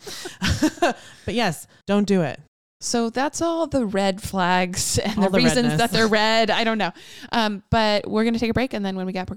but 1.26 1.34
yes, 1.34 1.66
don't 1.88 2.06
do 2.06 2.22
it. 2.24 2.42
So 2.82 3.10
that's 3.10 3.42
all 3.42 3.68
the 3.68 3.86
red 3.86 4.22
flags 4.22 4.98
and 5.04 5.18
All 5.18 5.26
the, 5.30 5.38
the 5.38 5.44
reasons 5.44 5.78
that 5.78 5.92
they're 5.92 6.08
red. 6.24 6.50
I 6.50 6.64
don't 6.64 6.78
know. 6.78 6.92
Um, 7.32 7.64
but 7.70 8.08
we're 8.10 8.24
gonna 8.26 8.40
take 8.40 8.52
a 8.52 8.54
break, 8.54 8.74
and 8.74 8.86
then 8.86 8.96
when 8.96 9.06
we 9.06 9.14
get 9.14 9.30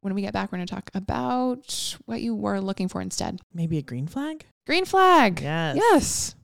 when 0.00 0.14
we 0.14 0.22
get 0.22 0.32
back, 0.32 0.50
we're 0.50 0.58
gonna 0.58 0.66
talk 0.66 0.90
about 0.94 1.94
what 2.06 2.20
you 2.20 2.34
were 2.34 2.60
looking 2.60 2.88
for 2.88 3.00
instead. 3.00 3.40
Maybe 3.54 3.78
a 3.78 3.82
green 3.82 4.06
flag. 4.06 4.46
Green 4.66 4.84
flag. 4.84 5.40
Yes. 5.42 5.76
Yes. 5.76 6.34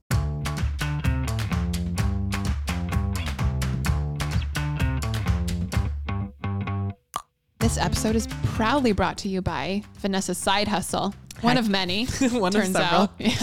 This 7.58 7.78
episode 7.78 8.16
is 8.16 8.26
proudly 8.42 8.92
brought 8.92 9.18
to 9.18 9.28
you 9.28 9.40
by 9.40 9.84
Vanessa's 10.00 10.36
Side 10.38 10.66
Hustle, 10.66 11.14
one 11.42 11.56
Heck. 11.56 11.64
of 11.64 11.70
many. 11.70 12.06
One 12.32 12.50
turns 12.52 12.70
of 12.70 12.74
several. 12.82 13.00
out. 13.02 13.12
Yeah. 13.18 13.34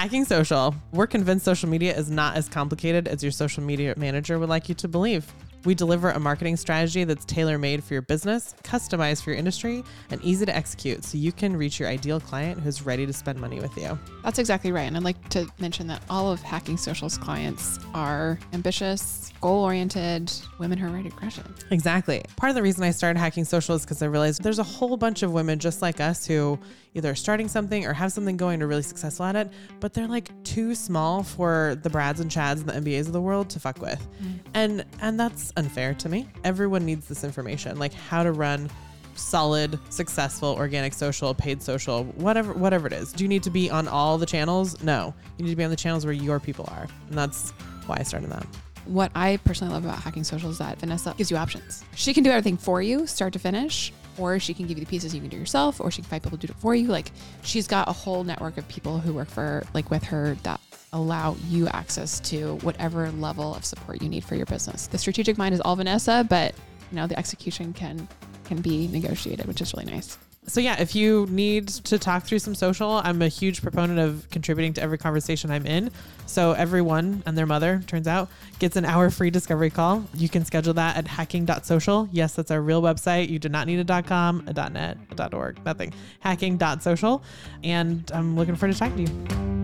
Hacking 0.00 0.24
social. 0.24 0.74
We're 0.92 1.06
convinced 1.06 1.44
social 1.44 1.68
media 1.68 1.94
is 1.94 2.10
not 2.10 2.34
as 2.34 2.48
complicated 2.48 3.06
as 3.06 3.22
your 3.22 3.32
social 3.32 3.62
media 3.62 3.92
manager 3.98 4.38
would 4.38 4.48
like 4.48 4.70
you 4.70 4.74
to 4.76 4.88
believe. 4.88 5.30
We 5.64 5.74
deliver 5.74 6.10
a 6.10 6.18
marketing 6.18 6.56
strategy 6.56 7.04
that's 7.04 7.24
tailor 7.24 7.58
made 7.58 7.84
for 7.84 7.94
your 7.94 8.02
business, 8.02 8.54
customized 8.62 9.22
for 9.22 9.30
your 9.30 9.38
industry, 9.38 9.84
and 10.10 10.22
easy 10.22 10.46
to 10.46 10.56
execute 10.56 11.04
so 11.04 11.18
you 11.18 11.32
can 11.32 11.56
reach 11.56 11.78
your 11.78 11.88
ideal 11.88 12.20
client 12.20 12.60
who's 12.60 12.82
ready 12.82 13.06
to 13.06 13.12
spend 13.12 13.40
money 13.40 13.60
with 13.60 13.76
you. 13.76 13.98
That's 14.22 14.38
exactly 14.38 14.72
right. 14.72 14.84
And 14.84 14.96
I'd 14.96 15.02
like 15.02 15.28
to 15.30 15.46
mention 15.58 15.86
that 15.88 16.02
all 16.08 16.32
of 16.32 16.40
Hacking 16.40 16.76
Social's 16.76 17.18
clients 17.18 17.78
are 17.94 18.38
ambitious, 18.52 19.32
goal 19.40 19.64
oriented 19.64 20.32
women 20.58 20.78
who 20.78 20.86
are 20.86 20.90
ready 20.90 21.10
to 21.10 21.16
crush 21.16 21.38
it. 21.38 21.46
Exactly. 21.70 22.22
Part 22.36 22.50
of 22.50 22.56
the 22.56 22.62
reason 22.62 22.84
I 22.84 22.90
started 22.90 23.18
hacking 23.18 23.44
social 23.44 23.74
is 23.74 23.82
because 23.82 24.02
I 24.02 24.06
realized 24.06 24.42
there's 24.42 24.58
a 24.58 24.64
whole 24.64 24.96
bunch 24.96 25.22
of 25.22 25.32
women 25.32 25.58
just 25.58 25.82
like 25.82 26.00
us 26.00 26.26
who 26.26 26.58
either 26.94 27.10
are 27.10 27.14
starting 27.14 27.48
something 27.48 27.86
or 27.86 27.92
have 27.92 28.12
something 28.12 28.36
going 28.36 28.62
or 28.62 28.66
really 28.66 28.82
successful 28.82 29.24
at 29.26 29.36
it, 29.36 29.50
but 29.78 29.94
they're 29.94 30.08
like 30.08 30.30
too 30.44 30.74
small 30.74 31.22
for 31.22 31.78
the 31.82 31.90
Brads 31.90 32.20
and 32.20 32.30
Chads 32.30 32.60
and 32.60 32.68
the 32.68 32.72
MBAs 32.72 33.06
of 33.06 33.12
the 33.12 33.20
world 33.20 33.48
to 33.50 33.60
fuck 33.60 33.80
with. 33.80 34.06
Mm. 34.22 34.38
And 34.54 34.84
and 35.00 35.20
that's 35.20 35.49
unfair 35.56 35.94
to 35.94 36.08
me. 36.08 36.28
Everyone 36.44 36.84
needs 36.84 37.08
this 37.08 37.24
information, 37.24 37.78
like 37.78 37.92
how 37.92 38.22
to 38.22 38.32
run 38.32 38.70
solid, 39.14 39.78
successful, 39.90 40.50
organic 40.50 40.92
social, 40.92 41.34
paid 41.34 41.62
social, 41.62 42.04
whatever 42.04 42.52
whatever 42.52 42.86
it 42.86 42.92
is. 42.92 43.12
Do 43.12 43.24
you 43.24 43.28
need 43.28 43.42
to 43.42 43.50
be 43.50 43.70
on 43.70 43.88
all 43.88 44.18
the 44.18 44.26
channels? 44.26 44.82
No. 44.82 45.14
You 45.38 45.44
need 45.44 45.50
to 45.50 45.56
be 45.56 45.64
on 45.64 45.70
the 45.70 45.76
channels 45.76 46.04
where 46.04 46.14
your 46.14 46.40
people 46.40 46.66
are. 46.70 46.86
And 47.08 47.18
that's 47.18 47.50
why 47.86 47.96
I 47.98 48.02
started 48.02 48.30
that. 48.30 48.46
What 48.86 49.12
I 49.14 49.36
personally 49.44 49.74
love 49.74 49.84
about 49.84 49.98
Hacking 49.98 50.24
Social 50.24 50.50
is 50.50 50.58
that 50.58 50.78
Vanessa 50.78 51.14
gives 51.16 51.30
you 51.30 51.36
options. 51.36 51.84
She 51.94 52.14
can 52.14 52.24
do 52.24 52.30
everything 52.30 52.56
for 52.56 52.80
you, 52.80 53.06
start 53.06 53.32
to 53.34 53.38
finish, 53.38 53.92
or 54.20 54.38
she 54.38 54.54
can 54.54 54.66
give 54.66 54.78
you 54.78 54.84
the 54.84 54.90
pieces 54.90 55.14
you 55.14 55.20
can 55.20 55.30
do 55.30 55.36
yourself, 55.36 55.80
or 55.80 55.90
she 55.90 56.02
can 56.02 56.10
find 56.10 56.22
people 56.22 56.38
to 56.38 56.46
do 56.46 56.52
it 56.52 56.58
for 56.58 56.74
you. 56.74 56.88
Like 56.88 57.10
she's 57.42 57.66
got 57.66 57.88
a 57.88 57.92
whole 57.92 58.22
network 58.22 58.58
of 58.58 58.68
people 58.68 58.98
who 58.98 59.14
work 59.14 59.28
for 59.28 59.64
like 59.74 59.90
with 59.90 60.04
her 60.04 60.36
that 60.42 60.60
allow 60.92 61.36
you 61.48 61.68
access 61.68 62.20
to 62.20 62.56
whatever 62.58 63.10
level 63.12 63.54
of 63.54 63.64
support 63.64 64.02
you 64.02 64.08
need 64.08 64.24
for 64.24 64.34
your 64.34 64.46
business. 64.46 64.86
The 64.88 64.98
strategic 64.98 65.38
mind 65.38 65.54
is 65.54 65.60
all 65.60 65.76
Vanessa, 65.76 66.26
but 66.28 66.54
you 66.90 66.96
know 66.96 67.06
the 67.06 67.18
execution 67.18 67.72
can 67.72 68.08
can 68.44 68.60
be 68.60 68.88
negotiated, 68.88 69.46
which 69.46 69.60
is 69.60 69.72
really 69.72 69.90
nice. 69.90 70.18
So 70.46 70.60
yeah, 70.60 70.80
if 70.80 70.96
you 70.96 71.26
need 71.30 71.68
to 71.68 71.98
talk 71.98 72.24
through 72.24 72.38
some 72.38 72.54
social, 72.54 73.00
I'm 73.04 73.20
a 73.22 73.28
huge 73.28 73.62
proponent 73.62 73.98
of 74.00 74.28
contributing 74.30 74.72
to 74.74 74.82
every 74.82 74.98
conversation 74.98 75.50
I'm 75.50 75.66
in. 75.66 75.90
So 76.26 76.52
everyone 76.52 77.22
and 77.26 77.36
their 77.36 77.46
mother, 77.46 77.82
turns 77.86 78.08
out, 78.08 78.28
gets 78.58 78.74
an 78.76 78.84
hour 78.84 79.10
free 79.10 79.30
discovery 79.30 79.70
call. 79.70 80.04
You 80.14 80.28
can 80.28 80.44
schedule 80.44 80.74
that 80.74 80.96
at 80.96 81.06
hacking.social. 81.06 82.08
Yes, 82.10 82.34
that's 82.34 82.50
our 82.50 82.60
real 82.60 82.82
website. 82.82 83.28
You 83.28 83.38
do 83.38 83.48
not 83.48 83.66
need 83.66 83.88
a 83.88 84.02
.com, 84.02 84.42
a 84.46 84.70
.net, 84.70 84.96
a 85.16 85.36
.org, 85.36 85.64
nothing. 85.64 85.92
Hacking.social. 86.20 87.22
And 87.62 88.10
I'm 88.14 88.34
looking 88.34 88.56
forward 88.56 88.72
to 88.72 88.78
talking 88.78 89.06
to 89.06 89.12
you. 89.12 89.59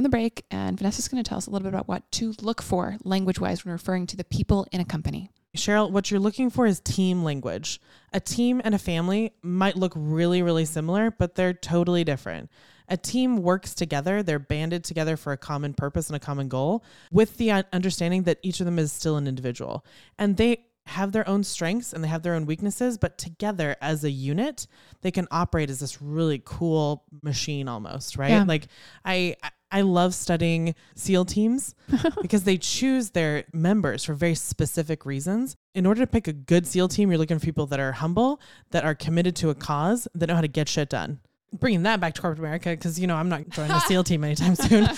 From 0.00 0.04
the 0.04 0.08
break, 0.08 0.46
and 0.50 0.78
Vanessa's 0.78 1.08
going 1.08 1.22
to 1.22 1.28
tell 1.28 1.36
us 1.36 1.46
a 1.46 1.50
little 1.50 1.64
bit 1.64 1.74
about 1.74 1.86
what 1.86 2.10
to 2.10 2.32
look 2.40 2.62
for 2.62 2.96
language 3.04 3.38
wise 3.38 3.66
when 3.66 3.72
referring 3.72 4.06
to 4.06 4.16
the 4.16 4.24
people 4.24 4.66
in 4.72 4.80
a 4.80 4.84
company. 4.86 5.30
Cheryl, 5.54 5.90
what 5.90 6.10
you're 6.10 6.18
looking 6.18 6.48
for 6.48 6.64
is 6.64 6.80
team 6.80 7.22
language. 7.22 7.82
A 8.14 8.18
team 8.18 8.62
and 8.64 8.74
a 8.74 8.78
family 8.78 9.34
might 9.42 9.76
look 9.76 9.92
really, 9.94 10.42
really 10.42 10.64
similar, 10.64 11.10
but 11.10 11.34
they're 11.34 11.52
totally 11.52 12.02
different. 12.02 12.48
A 12.88 12.96
team 12.96 13.42
works 13.42 13.74
together, 13.74 14.22
they're 14.22 14.38
banded 14.38 14.84
together 14.84 15.18
for 15.18 15.34
a 15.34 15.36
common 15.36 15.74
purpose 15.74 16.08
and 16.08 16.16
a 16.16 16.20
common 16.20 16.48
goal 16.48 16.82
with 17.12 17.36
the 17.36 17.50
uh, 17.50 17.62
understanding 17.70 18.22
that 18.22 18.38
each 18.42 18.60
of 18.60 18.64
them 18.64 18.78
is 18.78 18.92
still 18.92 19.18
an 19.18 19.26
individual. 19.26 19.84
And 20.18 20.38
they 20.38 20.64
have 20.86 21.12
their 21.12 21.28
own 21.28 21.44
strengths 21.44 21.92
and 21.92 22.02
they 22.02 22.08
have 22.08 22.22
their 22.22 22.34
own 22.34 22.46
weaknesses, 22.46 22.96
but 22.96 23.18
together 23.18 23.76
as 23.82 24.02
a 24.02 24.10
unit, 24.10 24.66
they 25.02 25.10
can 25.10 25.28
operate 25.30 25.68
as 25.68 25.78
this 25.78 26.00
really 26.00 26.40
cool 26.42 27.04
machine 27.22 27.68
almost, 27.68 28.16
right? 28.16 28.30
Yeah. 28.30 28.44
Like 28.44 28.66
I 29.04 29.36
I 29.70 29.82
love 29.82 30.14
studying 30.14 30.74
SEAL 30.96 31.26
teams 31.26 31.74
because 32.22 32.44
they 32.44 32.56
choose 32.56 33.10
their 33.10 33.44
members 33.52 34.04
for 34.04 34.14
very 34.14 34.34
specific 34.34 35.06
reasons. 35.06 35.56
In 35.74 35.86
order 35.86 36.00
to 36.00 36.06
pick 36.06 36.26
a 36.26 36.32
good 36.32 36.66
SEAL 36.66 36.88
team, 36.88 37.10
you're 37.10 37.18
looking 37.18 37.38
for 37.38 37.44
people 37.44 37.66
that 37.66 37.80
are 37.80 37.92
humble, 37.92 38.40
that 38.70 38.84
are 38.84 38.94
committed 38.94 39.36
to 39.36 39.50
a 39.50 39.54
cause, 39.54 40.08
that 40.14 40.26
know 40.30 40.34
how 40.34 40.40
to 40.40 40.48
get 40.48 40.68
shit 40.68 40.88
done. 40.88 41.20
Bringing 41.52 41.82
that 41.82 41.98
back 41.98 42.14
to 42.14 42.20
corporate 42.20 42.38
America, 42.38 42.70
because 42.70 43.00
you 43.00 43.08
know 43.08 43.16
I'm 43.16 43.28
not 43.28 43.48
joining 43.48 43.72
a 43.72 43.80
SEAL 43.80 44.04
team 44.04 44.22
anytime 44.22 44.54
soon. 44.54 44.88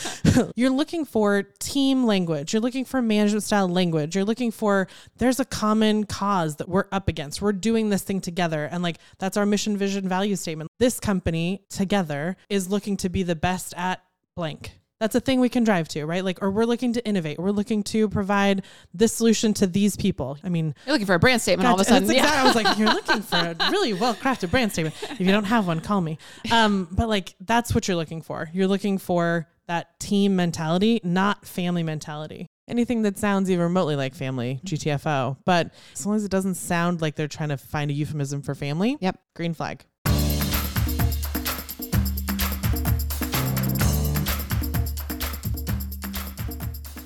you're 0.54 0.68
looking 0.70 1.06
for 1.06 1.44
team 1.58 2.04
language. 2.04 2.52
You're 2.52 2.60
looking 2.60 2.84
for 2.84 3.00
management 3.00 3.42
style 3.42 3.68
language. 3.68 4.14
You're 4.14 4.26
looking 4.26 4.50
for 4.50 4.86
there's 5.16 5.40
a 5.40 5.46
common 5.46 6.04
cause 6.04 6.56
that 6.56 6.68
we're 6.68 6.88
up 6.92 7.08
against. 7.08 7.40
We're 7.40 7.52
doing 7.52 7.88
this 7.88 8.02
thing 8.02 8.20
together, 8.20 8.66
and 8.66 8.82
like 8.82 8.98
that's 9.18 9.38
our 9.38 9.46
mission, 9.46 9.78
vision, 9.78 10.06
value 10.06 10.36
statement. 10.36 10.70
This 10.78 11.00
company 11.00 11.62
together 11.70 12.36
is 12.50 12.68
looking 12.68 12.98
to 12.98 13.08
be 13.08 13.22
the 13.22 13.36
best 13.36 13.72
at 13.74 14.02
blank. 14.36 14.72
That's 15.00 15.16
a 15.16 15.20
thing 15.20 15.40
we 15.40 15.48
can 15.48 15.64
drive 15.64 15.88
to, 15.88 16.04
right? 16.06 16.24
Like, 16.24 16.40
or 16.42 16.50
we're 16.52 16.64
looking 16.64 16.92
to 16.92 17.04
innovate. 17.04 17.40
We're 17.40 17.50
looking 17.50 17.82
to 17.84 18.08
provide 18.08 18.62
this 18.94 19.12
solution 19.12 19.52
to 19.54 19.66
these 19.66 19.96
people. 19.96 20.38
I 20.44 20.48
mean, 20.48 20.76
You're 20.86 20.92
looking 20.92 21.06
for 21.08 21.14
a 21.14 21.18
brand 21.18 21.42
statement 21.42 21.66
all 21.66 21.74
of 21.74 21.80
a 21.80 21.84
sudden. 21.84 22.06
That's 22.06 22.16
Yeah. 22.18 22.24
exactly- 22.24 22.40
I 22.40 22.44
was 22.44 22.54
like, 22.54 22.78
you're 22.78 22.94
looking 22.94 23.22
for 23.22 23.36
a 23.36 23.70
really 23.72 23.94
well 23.94 24.14
crafted 24.14 24.52
brand 24.52 24.70
statement. 24.70 24.94
If 25.10 25.18
you 25.18 25.26
don't 25.26 25.42
have 25.44 25.66
one, 25.66 25.80
call 25.80 26.00
me. 26.00 26.18
Um, 26.52 26.86
but 26.92 27.08
like, 27.08 27.34
that's 27.40 27.74
what 27.74 27.88
you're 27.88 27.96
looking 27.96 28.22
for. 28.22 28.48
You're 28.52 28.68
looking 28.68 28.96
for 28.98 29.48
that 29.66 29.98
team 29.98 30.36
mentality, 30.36 31.00
not 31.02 31.44
family 31.46 31.82
mentality. 31.82 32.46
Anything 32.68 33.02
that 33.02 33.18
sounds 33.18 33.50
even 33.50 33.64
remotely 33.64 33.96
like 33.96 34.14
family, 34.14 34.60
GTFO. 34.64 35.36
But 35.44 35.72
as 35.94 36.06
long 36.06 36.14
as 36.14 36.24
it 36.24 36.30
doesn't 36.30 36.54
sound 36.54 37.02
like 37.02 37.16
they're 37.16 37.26
trying 37.26 37.48
to 37.48 37.56
find 37.56 37.90
a 37.90 37.94
euphemism 37.94 38.40
for 38.42 38.54
family, 38.54 38.98
Yep. 39.00 39.18
green 39.34 39.52
flag. 39.52 39.84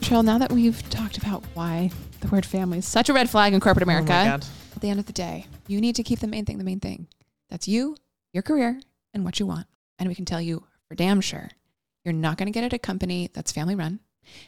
Cheryl, 0.07 0.25
now 0.25 0.38
that 0.38 0.53
we've 0.53 0.88
talked 0.88 1.19
about 1.19 1.42
why 1.55 1.90
the 2.21 2.29
word 2.29 2.47
family 2.47 2.79
is 2.79 2.87
such 2.87 3.09
a 3.09 3.12
red 3.12 3.29
flag 3.29 3.53
in 3.53 3.59
corporate 3.59 3.83
America, 3.83 4.12
Oh 4.12 4.35
at 4.77 4.81
the 4.81 4.88
end 4.88 5.01
of 5.01 5.07
the 5.07 5.12
day, 5.12 5.47
you 5.66 5.81
need 5.81 5.97
to 5.97 6.05
keep 6.05 6.21
the 6.21 6.29
main 6.29 6.45
thing 6.45 6.59
the 6.59 6.64
main 6.64 6.79
thing. 6.79 7.09
That's 7.51 7.66
you, 7.66 7.97
your 8.33 8.45
career, 8.45 8.81
and 9.12 9.25
what 9.25 9.40
you 9.40 9.47
want. 9.47 9.66
And 9.99 10.09
we 10.09 10.14
can 10.14 10.25
tell 10.25 10.40
you 10.40 10.62
for 10.87 10.95
damn 10.95 11.21
sure 11.21 11.49
you're 12.05 12.14
not 12.14 12.38
going 12.38 12.47
to 12.47 12.53
get 12.53 12.62
it 12.62 12.66
at 12.66 12.73
a 12.75 12.79
company 12.79 13.31
that's 13.35 13.51
family 13.51 13.75
run, 13.75 13.99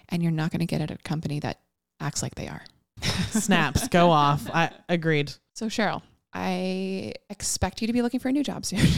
and 0.09 0.23
you're 0.23 0.31
not 0.31 0.53
going 0.53 0.61
to 0.61 0.65
get 0.65 0.81
it 0.81 0.93
at 0.93 1.01
a 1.01 1.03
company 1.03 1.41
that 1.41 1.59
acts 1.99 2.23
like 2.23 2.37
they 2.37 2.47
are. 2.47 2.63
Snaps, 3.31 3.89
go 3.89 4.13
off. 4.13 4.49
I 4.55 4.71
agreed. 4.89 5.33
So, 5.55 5.67
Cheryl, 5.67 6.03
I 6.33 7.15
expect 7.31 7.81
you 7.81 7.89
to 7.89 7.93
be 7.93 8.03
looking 8.03 8.21
for 8.21 8.29
a 8.29 8.33
new 8.33 8.45
job 8.45 8.65
soon. 8.65 8.79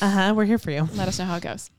Uh 0.00 0.10
huh. 0.10 0.34
We're 0.34 0.44
here 0.44 0.58
for 0.58 0.70
you. 0.70 0.88
Let 0.94 1.08
us 1.08 1.18
know 1.18 1.24
how 1.24 1.36
it 1.36 1.42
goes. 1.42 1.70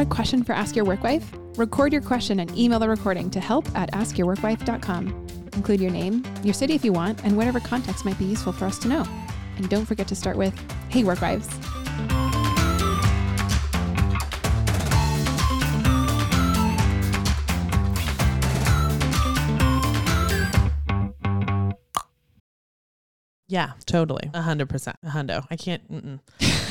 Got 0.00 0.06
a 0.06 0.14
question 0.14 0.42
for 0.42 0.54
Ask 0.54 0.76
Your 0.76 0.86
Workwife? 0.86 1.58
Record 1.58 1.92
your 1.92 2.00
question 2.00 2.40
and 2.40 2.56
email 2.56 2.78
the 2.78 2.88
recording 2.88 3.28
to 3.32 3.38
help 3.38 3.68
at 3.76 3.92
askyourworkwife.com. 3.92 5.26
Include 5.52 5.78
your 5.78 5.90
name, 5.90 6.24
your 6.42 6.54
city 6.54 6.72
if 6.74 6.86
you 6.86 6.90
want, 6.90 7.22
and 7.22 7.36
whatever 7.36 7.60
context 7.60 8.06
might 8.06 8.18
be 8.18 8.24
useful 8.24 8.50
for 8.50 8.64
us 8.64 8.78
to 8.78 8.88
know. 8.88 9.06
And 9.58 9.68
don't 9.68 9.84
forget 9.84 10.08
to 10.08 10.14
start 10.14 10.38
with, 10.38 10.58
Hey, 10.88 11.02
Workwives. 11.02 11.50
Yeah, 23.48 23.72
totally. 23.84 24.30
A 24.32 24.40
hundred 24.40 24.70
percent. 24.70 24.96
A 25.02 25.08
hundo. 25.08 25.44
I 25.50 25.56
can't. 25.56 25.92
Mm-mm. 25.92 26.20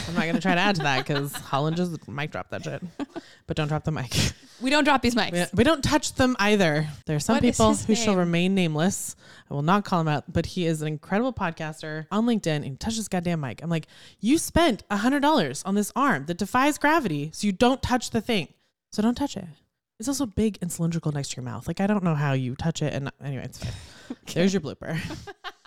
I'm 0.10 0.15
not 0.15 0.26
gonna 0.26 0.42
try 0.42 0.56
to 0.56 0.62
add 0.62 0.76
to 0.78 0.84
that 0.84 1.06
because 1.06 1.34
Holland 1.34 1.78
just 1.78 2.08
mic 2.08 2.32
drop 2.32 2.50
that 2.50 2.63
shit. 2.63 2.82
But 3.50 3.58
don't 3.58 3.68
drop 3.68 3.84
the 3.84 3.92
mic. 3.92 4.16
We 4.62 4.70
don't 4.70 4.84
drop 4.84 5.02
these 5.02 5.16
mics. 5.16 5.32
We, 5.32 5.46
we 5.60 5.64
don't 5.64 5.82
touch 5.82 6.16
them 6.16 6.36
either. 6.38 6.86
There 7.06 7.16
are 7.16 7.20
some 7.22 7.38
What 7.38 7.44
people 7.44 7.74
who 7.74 7.96
shall 7.96 8.18
remain 8.18 8.56
nameless. 8.56 9.16
I 9.50 9.54
will 9.54 9.62
not 9.62 9.86
call 9.86 10.02
him 10.02 10.10
out, 10.10 10.26
but 10.34 10.46
he 10.46 10.66
is 10.66 10.82
an 10.82 10.90
incredible 10.90 11.32
podcaster 11.32 12.08
on 12.12 12.26
LinkedIn 12.26 12.48
and 12.48 12.66
he 12.66 12.76
touches 12.76 13.08
goddamn 13.08 13.40
mic. 13.40 13.64
I'm 13.64 13.70
like, 13.70 13.88
you 14.20 14.38
spent 14.38 14.84
a 14.92 14.98
hundred 14.98 15.22
dollars 15.22 15.64
on 15.64 15.76
this 15.76 15.94
arm 15.96 16.26
that 16.26 16.38
defies 16.38 16.78
gravity, 16.78 17.32
so 17.34 17.48
you 17.48 17.54
don't 17.54 17.82
touch 17.82 18.10
the 18.10 18.20
thing. 18.20 18.50
So 18.92 19.02
don't 19.02 19.16
touch 19.16 19.38
it. 19.38 19.46
It's 19.98 20.10
also 20.10 20.26
big 20.26 20.58
and 20.62 20.70
cylindrical 20.70 21.14
next 21.14 21.30
to 21.32 21.38
your 21.38 21.46
mouth. 21.46 21.66
Like 21.66 21.80
I 21.80 21.88
don't 21.88 22.04
know 22.04 22.16
how 22.16 22.34
you 22.34 22.56
touch 22.56 22.82
it. 22.82 22.94
And 22.94 23.10
anyway, 23.24 23.46
it's 23.46 23.60
fine. 23.60 24.18
There's 24.34 24.54
your 24.54 24.62
blooper. 24.62 25.00